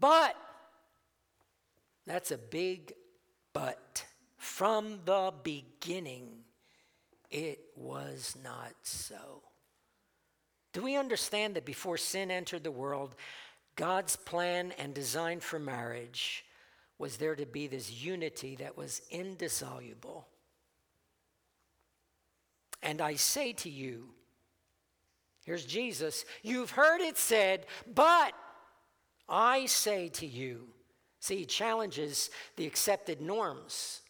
but 0.00 0.34
that's 2.06 2.30
a 2.30 2.38
big 2.38 2.94
but. 3.52 4.04
From 4.38 5.00
the 5.04 5.34
beginning, 5.42 6.28
it 7.30 7.60
was 7.76 8.36
not 8.42 8.72
so. 8.82 9.42
Do 10.72 10.82
we 10.82 10.96
understand 10.96 11.56
that 11.56 11.66
before 11.66 11.98
sin 11.98 12.30
entered 12.30 12.64
the 12.64 12.70
world, 12.70 13.16
God's 13.76 14.16
plan 14.16 14.72
and 14.78 14.94
design 14.94 15.40
for 15.40 15.58
marriage 15.58 16.44
was 16.98 17.16
there 17.16 17.34
to 17.36 17.46
be 17.46 17.66
this 17.66 17.90
unity 17.92 18.56
that 18.56 18.76
was 18.76 19.02
indissoluble? 19.10 20.26
And 22.82 23.00
I 23.00 23.14
say 23.14 23.52
to 23.54 23.70
you, 23.70 24.08
here's 25.44 25.64
Jesus, 25.64 26.24
you've 26.42 26.70
heard 26.70 27.00
it 27.00 27.18
said, 27.18 27.66
but 27.92 28.32
I 29.28 29.66
say 29.66 30.08
to 30.08 30.26
you. 30.26 30.68
See, 31.20 31.38
he 31.38 31.44
challenges 31.44 32.30
the 32.56 32.66
accepted 32.66 33.20
norms. 33.20 34.02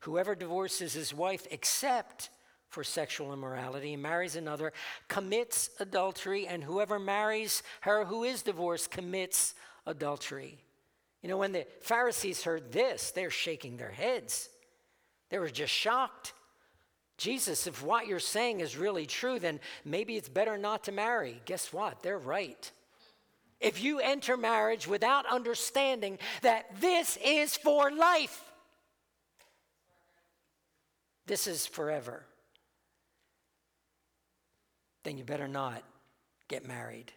Whoever 0.00 0.34
divorces 0.34 0.92
his 0.92 1.12
wife 1.12 1.46
except 1.50 2.30
for 2.68 2.82
sexual 2.82 3.32
immorality 3.32 3.92
and 3.92 4.02
marries 4.02 4.34
another 4.34 4.72
commits 5.06 5.68
adultery, 5.78 6.46
and 6.46 6.64
whoever 6.64 6.98
marries 6.98 7.62
her 7.82 8.04
who 8.04 8.24
is 8.24 8.42
divorced 8.42 8.90
commits 8.90 9.54
adultery. 9.86 10.58
You 11.22 11.28
know, 11.28 11.36
when 11.36 11.52
the 11.52 11.66
Pharisees 11.82 12.42
heard 12.42 12.72
this, 12.72 13.10
they're 13.10 13.30
shaking 13.30 13.76
their 13.76 13.90
heads. 13.90 14.48
They 15.28 15.38
were 15.38 15.50
just 15.50 15.72
shocked. 15.72 16.32
Jesus, 17.22 17.68
if 17.68 17.84
what 17.84 18.08
you're 18.08 18.18
saying 18.18 18.58
is 18.58 18.76
really 18.76 19.06
true, 19.06 19.38
then 19.38 19.60
maybe 19.84 20.16
it's 20.16 20.28
better 20.28 20.58
not 20.58 20.82
to 20.84 20.92
marry. 20.92 21.40
Guess 21.44 21.72
what? 21.72 22.02
They're 22.02 22.18
right. 22.18 22.68
If 23.60 23.80
you 23.80 24.00
enter 24.00 24.36
marriage 24.36 24.88
without 24.88 25.24
understanding 25.26 26.18
that 26.42 26.80
this 26.80 27.16
is 27.24 27.56
for 27.56 27.92
life, 27.92 28.42
this 31.26 31.46
is 31.46 31.64
forever, 31.64 32.24
then 35.04 35.16
you 35.16 35.22
better 35.22 35.46
not 35.46 35.84
get 36.48 36.66
married. 36.66 37.12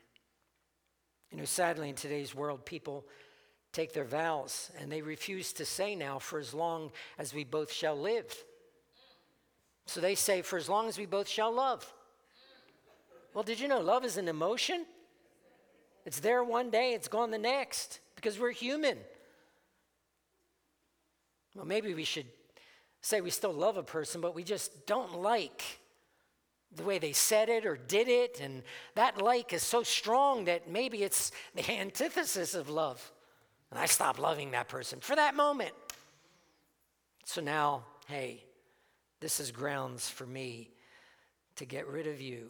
You 1.31 1.39
know, 1.39 1.45
sadly, 1.45 1.89
in 1.89 1.95
today's 1.95 2.35
world, 2.35 2.63
people 2.63 3.07
take 3.73 3.93
their 3.93 4.05
vows 4.05 4.69
and 4.79 4.91
they 4.91 5.01
refuse 5.01 5.51
to 5.53 5.65
say 5.65 5.95
now, 5.95 6.19
for 6.19 6.37
as 6.37 6.53
long 6.53 6.91
as 7.17 7.33
we 7.33 7.43
both 7.43 7.73
shall 7.73 7.99
live. 7.99 8.31
So 9.85 10.01
they 10.01 10.15
say, 10.15 10.41
for 10.41 10.57
as 10.57 10.67
long 10.67 10.87
as 10.87 10.97
we 10.97 11.05
both 11.05 11.27
shall 11.27 11.53
love. 11.53 11.91
Well, 13.33 13.43
did 13.43 13.59
you 13.59 13.67
know 13.67 13.81
love 13.81 14.05
is 14.05 14.17
an 14.17 14.27
emotion? 14.27 14.85
It's 16.05 16.19
there 16.19 16.43
one 16.43 16.69
day, 16.69 16.93
it's 16.93 17.07
gone 17.07 17.31
the 17.31 17.37
next, 17.37 17.99
because 18.15 18.39
we're 18.39 18.51
human. 18.51 18.97
Well, 21.55 21.65
maybe 21.65 21.93
we 21.93 22.03
should 22.03 22.27
say 23.01 23.21
we 23.21 23.29
still 23.29 23.53
love 23.53 23.77
a 23.77 23.83
person, 23.83 24.21
but 24.21 24.35
we 24.35 24.43
just 24.43 24.85
don't 24.85 25.21
like 25.21 25.63
the 26.75 26.83
way 26.83 26.99
they 26.99 27.13
said 27.13 27.49
it 27.49 27.65
or 27.65 27.77
did 27.77 28.07
it. 28.07 28.39
And 28.41 28.63
that 28.95 29.21
like 29.21 29.53
is 29.53 29.63
so 29.63 29.83
strong 29.83 30.45
that 30.45 30.69
maybe 30.69 31.03
it's 31.03 31.31
the 31.55 31.69
antithesis 31.79 32.55
of 32.55 32.69
love. 32.69 33.11
And 33.71 33.79
I 33.79 33.85
stop 33.85 34.19
loving 34.19 34.51
that 34.51 34.67
person 34.67 34.99
for 34.99 35.15
that 35.15 35.35
moment. 35.35 35.73
So 37.25 37.41
now, 37.41 37.83
hey, 38.07 38.43
this 39.25 39.39
is 39.39 39.49
grounds 39.49 40.07
for 40.07 40.27
me 40.27 40.69
to 41.55 41.65
get 41.65 41.87
rid 41.87 42.05
of 42.05 42.21
you. 42.21 42.47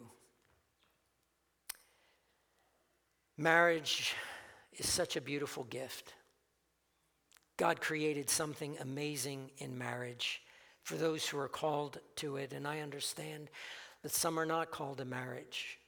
Marriage 3.38 4.14
is 4.74 4.86
such 4.86 5.16
a 5.16 5.22
beautiful 5.22 5.64
gift. 5.64 6.12
God 7.56 7.80
created 7.80 8.28
something 8.28 8.76
amazing 8.82 9.50
in 9.56 9.78
marriage 9.78 10.42
for 10.82 10.96
those 10.96 11.26
who 11.26 11.38
are 11.38 11.48
called 11.48 11.98
to 12.16 12.36
it, 12.36 12.52
and 12.52 12.68
I 12.68 12.80
understand 12.80 13.48
that 14.02 14.12
some 14.12 14.38
are 14.38 14.44
not 14.44 14.70
called 14.70 14.98
to 14.98 15.06
marriage. 15.06 15.78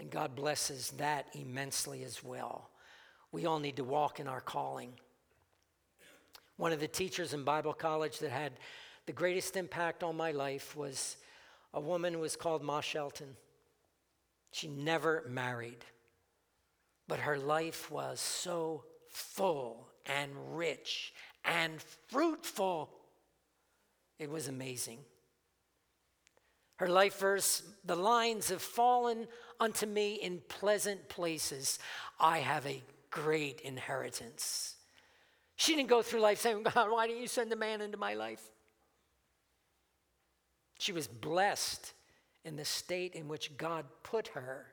And 0.00 0.08
God 0.08 0.34
blesses 0.34 0.92
that 0.92 1.26
immensely 1.34 2.04
as 2.04 2.24
well. 2.24 2.70
We 3.32 3.44
all 3.44 3.58
need 3.58 3.76
to 3.76 3.84
walk 3.84 4.18
in 4.18 4.28
our 4.28 4.40
calling. 4.40 4.94
One 6.56 6.72
of 6.72 6.80
the 6.80 6.88
teachers 6.88 7.34
in 7.34 7.44
Bible 7.44 7.74
college 7.74 8.18
that 8.20 8.30
had 8.30 8.54
the 9.06 9.12
greatest 9.12 9.56
impact 9.56 10.02
on 10.02 10.16
my 10.16 10.32
life 10.32 10.76
was 10.76 11.16
a 11.72 11.80
woman 11.80 12.14
who 12.14 12.20
was 12.20 12.36
called 12.36 12.62
Ma 12.62 12.80
Shelton. 12.80 13.36
She 14.52 14.68
never 14.68 15.24
married, 15.28 15.84
but 17.08 17.20
her 17.20 17.36
life 17.36 17.90
was 17.90 18.20
so 18.20 18.84
full 19.10 19.88
and 20.06 20.30
rich 20.56 21.12
and 21.44 21.82
fruitful. 22.08 22.90
It 24.18 24.30
was 24.30 24.48
amazing. 24.48 24.98
Her 26.76 26.88
life 26.88 27.18
verse, 27.18 27.62
the 27.84 27.96
lines 27.96 28.48
have 28.48 28.62
fallen 28.62 29.26
unto 29.60 29.86
me 29.86 30.14
in 30.14 30.40
pleasant 30.48 31.08
places. 31.08 31.78
I 32.18 32.38
have 32.38 32.66
a 32.66 32.82
great 33.10 33.60
inheritance. 33.60 34.74
She 35.56 35.76
didn't 35.76 35.88
go 35.88 36.02
through 36.02 36.20
life 36.20 36.40
saying, 36.40 36.64
God, 36.64 36.90
why 36.90 37.06
didn't 37.06 37.22
you 37.22 37.28
send 37.28 37.52
a 37.52 37.56
man 37.56 37.80
into 37.80 37.96
my 37.96 38.14
life? 38.14 38.42
She 40.78 40.92
was 40.92 41.06
blessed 41.06 41.92
in 42.44 42.56
the 42.56 42.64
state 42.64 43.14
in 43.14 43.28
which 43.28 43.56
God 43.56 43.84
put 44.02 44.28
her. 44.28 44.66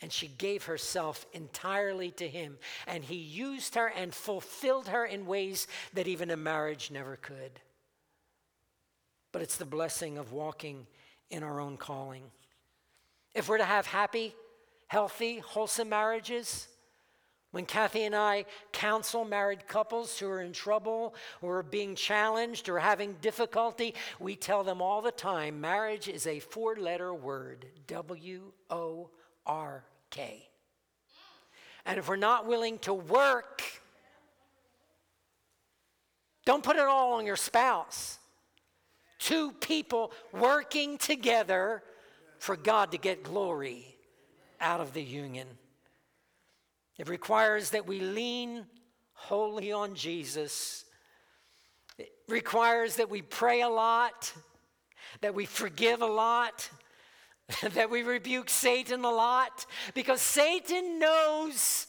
And 0.00 0.12
she 0.12 0.26
gave 0.26 0.64
herself 0.64 1.26
entirely 1.32 2.10
to 2.12 2.28
him. 2.28 2.58
And 2.88 3.04
he 3.04 3.14
used 3.14 3.76
her 3.76 3.86
and 3.86 4.12
fulfilled 4.12 4.88
her 4.88 5.04
in 5.04 5.26
ways 5.26 5.68
that 5.94 6.08
even 6.08 6.30
a 6.30 6.36
marriage 6.36 6.90
never 6.90 7.16
could. 7.16 7.60
But 9.30 9.42
it's 9.42 9.56
the 9.56 9.64
blessing 9.64 10.18
of 10.18 10.32
walking 10.32 10.86
in 11.30 11.42
our 11.42 11.60
own 11.60 11.76
calling. 11.76 12.24
If 13.34 13.48
we're 13.48 13.58
to 13.58 13.64
have 13.64 13.86
happy, 13.86 14.34
healthy, 14.88 15.38
wholesome 15.38 15.88
marriages, 15.88 16.68
when 17.52 17.66
Kathy 17.66 18.04
and 18.04 18.16
I 18.16 18.46
counsel 18.72 19.24
married 19.24 19.68
couples 19.68 20.18
who 20.18 20.28
are 20.28 20.40
in 20.40 20.52
trouble 20.52 21.14
or 21.42 21.62
being 21.62 21.94
challenged 21.94 22.68
or 22.68 22.78
having 22.78 23.14
difficulty, 23.20 23.94
we 24.18 24.36
tell 24.36 24.64
them 24.64 24.82
all 24.82 25.02
the 25.02 25.12
time 25.12 25.60
marriage 25.60 26.08
is 26.08 26.26
a 26.26 26.40
four 26.40 26.76
letter 26.76 27.14
word 27.14 27.66
W 27.86 28.52
O 28.70 29.10
R 29.46 29.84
K. 30.10 30.48
And 31.84 31.98
if 31.98 32.08
we're 32.08 32.16
not 32.16 32.46
willing 32.46 32.78
to 32.80 32.94
work, 32.94 33.62
don't 36.46 36.62
put 36.62 36.76
it 36.76 36.82
all 36.82 37.14
on 37.14 37.26
your 37.26 37.36
spouse. 37.36 38.18
Two 39.18 39.52
people 39.52 40.10
working 40.32 40.96
together 40.96 41.82
for 42.38 42.56
God 42.56 42.92
to 42.92 42.98
get 42.98 43.22
glory 43.22 43.94
out 44.60 44.80
of 44.80 44.94
the 44.94 45.02
union. 45.02 45.46
It 47.02 47.08
requires 47.08 47.70
that 47.70 47.88
we 47.88 47.98
lean 47.98 48.64
wholly 49.14 49.72
on 49.72 49.96
Jesus. 49.96 50.84
It 51.98 52.12
requires 52.28 52.94
that 52.94 53.10
we 53.10 53.22
pray 53.22 53.62
a 53.62 53.68
lot, 53.68 54.32
that 55.20 55.34
we 55.34 55.44
forgive 55.44 56.00
a 56.00 56.06
lot, 56.06 56.70
that 57.72 57.90
we 57.90 58.04
rebuke 58.04 58.48
Satan 58.48 59.04
a 59.04 59.10
lot, 59.10 59.66
because 59.94 60.22
Satan 60.22 61.00
knows 61.00 61.88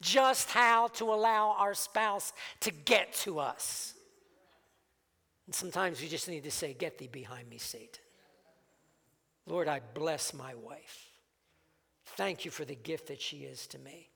just 0.00 0.48
how 0.48 0.88
to 0.88 1.12
allow 1.12 1.54
our 1.58 1.74
spouse 1.74 2.32
to 2.60 2.70
get 2.70 3.12
to 3.12 3.38
us. 3.38 3.92
And 5.44 5.54
sometimes 5.54 6.00
we 6.00 6.08
just 6.08 6.30
need 6.30 6.44
to 6.44 6.50
say, 6.50 6.72
Get 6.72 6.96
thee 6.96 7.10
behind 7.12 7.50
me, 7.50 7.58
Satan. 7.58 8.00
Lord, 9.46 9.68
I 9.68 9.82
bless 9.92 10.32
my 10.32 10.54
wife. 10.54 11.10
Thank 12.06 12.46
you 12.46 12.50
for 12.50 12.64
the 12.64 12.74
gift 12.74 13.08
that 13.08 13.20
she 13.20 13.40
is 13.40 13.66
to 13.66 13.78
me. 13.78 14.08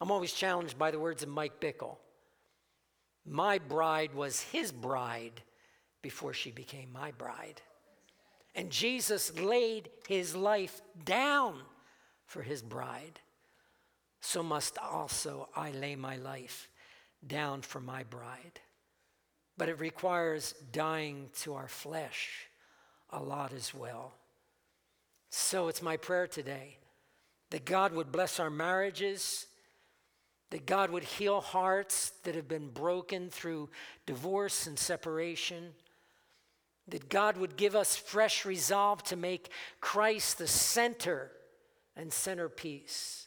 I'm 0.00 0.10
always 0.10 0.32
challenged 0.32 0.78
by 0.78 0.90
the 0.90 0.98
words 0.98 1.22
of 1.22 1.28
Mike 1.28 1.60
Bickle. 1.60 1.96
My 3.26 3.58
bride 3.58 4.14
was 4.14 4.40
his 4.40 4.72
bride 4.72 5.42
before 6.02 6.32
she 6.32 6.50
became 6.50 6.92
my 6.92 7.10
bride. 7.12 7.60
And 8.54 8.70
Jesus 8.70 9.38
laid 9.38 9.90
his 10.08 10.34
life 10.34 10.80
down 11.04 11.60
for 12.26 12.42
his 12.42 12.62
bride. 12.62 13.20
So 14.20 14.42
must 14.42 14.78
also 14.78 15.48
I 15.54 15.70
lay 15.72 15.96
my 15.96 16.16
life 16.16 16.68
down 17.26 17.62
for 17.62 17.80
my 17.80 18.04
bride. 18.04 18.60
But 19.56 19.68
it 19.68 19.80
requires 19.80 20.54
dying 20.72 21.30
to 21.40 21.54
our 21.54 21.68
flesh 21.68 22.46
a 23.10 23.20
lot 23.20 23.52
as 23.52 23.74
well. 23.74 24.12
So 25.30 25.68
it's 25.68 25.82
my 25.82 25.96
prayer 25.96 26.26
today 26.26 26.78
that 27.50 27.64
God 27.64 27.92
would 27.92 28.12
bless 28.12 28.38
our 28.38 28.50
marriages 28.50 29.46
that 30.50 30.66
God 30.66 30.90
would 30.90 31.04
heal 31.04 31.40
hearts 31.40 32.12
that 32.22 32.34
have 32.34 32.48
been 32.48 32.68
broken 32.68 33.28
through 33.30 33.68
divorce 34.06 34.66
and 34.66 34.78
separation. 34.78 35.74
That 36.88 37.10
God 37.10 37.36
would 37.36 37.56
give 37.56 37.76
us 37.76 37.96
fresh 37.96 38.46
resolve 38.46 39.02
to 39.04 39.16
make 39.16 39.50
Christ 39.80 40.38
the 40.38 40.46
center 40.46 41.30
and 41.94 42.10
centerpiece 42.12 43.26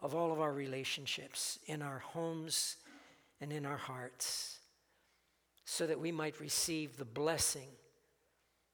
of 0.00 0.14
all 0.14 0.32
of 0.32 0.40
our 0.40 0.52
relationships 0.52 1.58
in 1.66 1.82
our 1.82 1.98
homes 1.98 2.76
and 3.40 3.52
in 3.52 3.64
our 3.64 3.76
hearts, 3.76 4.58
so 5.64 5.86
that 5.86 6.00
we 6.00 6.10
might 6.10 6.40
receive 6.40 6.96
the 6.96 7.04
blessing 7.04 7.68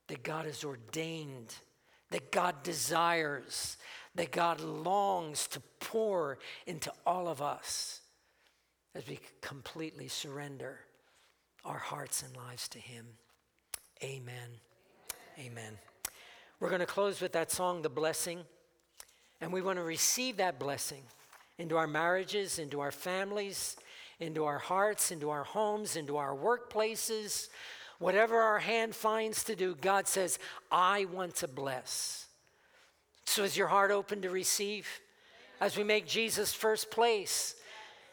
that 0.07 0.22
God 0.22 0.47
has 0.47 0.64
ordained, 0.64 1.55
that 2.11 2.33
God 2.33 2.62
desires, 2.62 3.77
that 4.17 4.33
God 4.33 4.61
longs 4.61 5.47
to 5.49 5.61
pour 5.81 6.39
into 6.67 6.93
all 7.07 7.29
of 7.29 7.41
us 7.41 8.01
as 8.95 9.07
we 9.07 9.21
completely 9.41 10.09
surrender 10.09 10.81
our 11.64 11.79
hearts 11.79 12.23
and 12.23 12.35
lives 12.37 12.69
to 12.69 12.79
Him. 12.79 13.07
Amen. 14.03 14.49
Amen. 15.39 15.79
We're 16.61 16.71
going 16.71 16.81
to 16.81 16.87
close 16.87 17.21
with 17.21 17.33
that 17.33 17.53
song, 17.53 17.83
The 17.83 17.91
Blessing, 17.91 18.41
and 19.41 19.53
we 19.53 19.61
want 19.61 19.79
to 19.79 19.83
receive 19.83 20.39
that 20.39 20.59
blessing 20.59 21.03
into 21.59 21.77
our 21.77 21.87
marriages, 21.87 22.59
into 22.59 22.81
our 22.81 22.91
families, 22.91 23.77
into 24.19 24.45
our 24.45 24.59
hearts, 24.59 25.11
into 25.11 25.29
our 25.29 25.45
homes, 25.45 25.97
into 25.97 26.17
our 26.17 26.35
workplaces. 26.35 27.49
Whatever 27.99 28.41
our 28.41 28.59
hand 28.59 28.95
finds 28.95 29.45
to 29.45 29.57
do, 29.57 29.75
God 29.75 30.07
says, 30.09 30.39
I 30.71 31.05
want 31.07 31.37
to 31.37 31.49
bless. 31.49 32.26
So 33.27 33.45
is 33.45 33.57
your 33.57 33.66
heart 33.66 33.91
open 33.91 34.22
to 34.22 34.31
receive? 34.31 34.89
As 35.61 35.77
we 35.77 35.85
make 35.85 36.07
Jesus 36.07 36.55
first 36.55 36.91
place, 36.91 37.55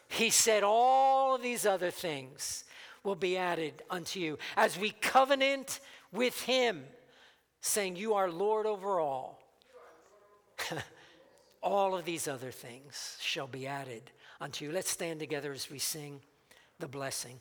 He 0.08 0.30
said, 0.30 0.62
All 0.62 1.34
of 1.34 1.42
these 1.42 1.66
other 1.66 1.90
things 1.90 2.64
will 3.02 3.14
be 3.14 3.36
added 3.36 3.82
unto 3.90 4.20
you. 4.20 4.38
As 4.56 4.78
we 4.78 4.90
covenant 4.90 5.80
with 6.12 6.40
Him, 6.42 6.84
saying, 7.60 7.96
You 7.96 8.14
are 8.14 8.30
Lord 8.30 8.66
over 8.66 9.00
all, 9.00 9.40
all 11.62 11.96
of 11.96 12.04
these 12.04 12.28
other 12.28 12.50
things 12.50 13.16
shall 13.20 13.46
be 13.46 13.66
added 13.66 14.10
unto 14.40 14.64
you. 14.64 14.72
Let's 14.72 14.90
stand 14.90 15.20
together 15.20 15.52
as 15.52 15.70
we 15.70 15.78
sing 15.78 16.20
the 16.78 16.88
blessing. 16.88 17.32